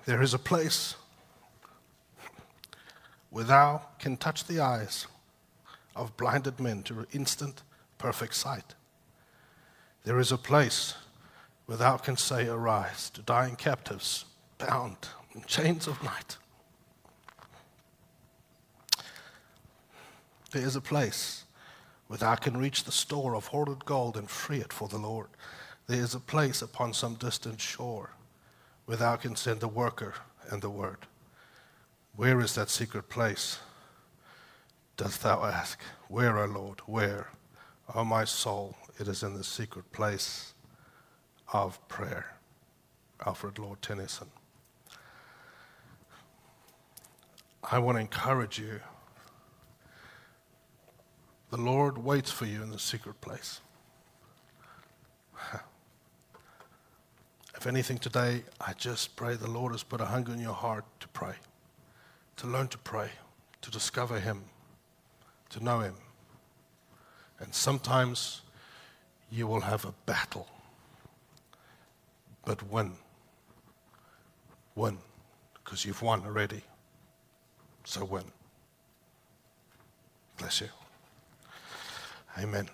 [0.06, 0.96] There is a place
[3.30, 5.08] where thou can touch the eyes
[5.96, 7.64] of blinded men to instant
[7.98, 8.76] perfect sight.
[10.04, 10.96] There is a place
[11.66, 14.26] where thou can say, Arise, to dying captives,
[14.58, 14.98] bound
[15.36, 16.38] in chains of night.
[20.52, 21.46] There is a place
[22.08, 25.28] where thou can reach the store of hoarded gold and free it for the Lord.
[25.88, 28.12] There is a place upon some distant shore
[28.86, 30.16] where thou can send the worker
[30.50, 31.06] and the word.
[32.16, 33.60] Where is that secret place?
[34.98, 35.80] Dost thou ask?
[36.08, 36.80] Where, O Lord?
[36.88, 37.30] Where?
[37.94, 40.54] O my soul, it is in the secret place
[41.54, 42.36] of prayer.
[43.26, 44.28] Alfred Lord Tennyson.
[47.64, 48.80] I want to encourage you
[51.50, 53.62] the Lord waits for you in the secret place.
[57.56, 60.86] If anything today, I just pray the Lord has put a hunger in your heart
[61.02, 61.34] to pray,
[62.38, 63.10] to learn to pray,
[63.62, 64.44] to discover Him,
[65.50, 65.96] to know Him.
[67.40, 68.44] And sometimes
[69.30, 70.48] you will have a battle,
[72.46, 72.94] but win.
[74.76, 74.98] Win,
[75.54, 76.62] because you've won already.
[77.84, 78.24] So win.
[80.38, 80.70] Bless you.
[82.38, 82.70] Amen.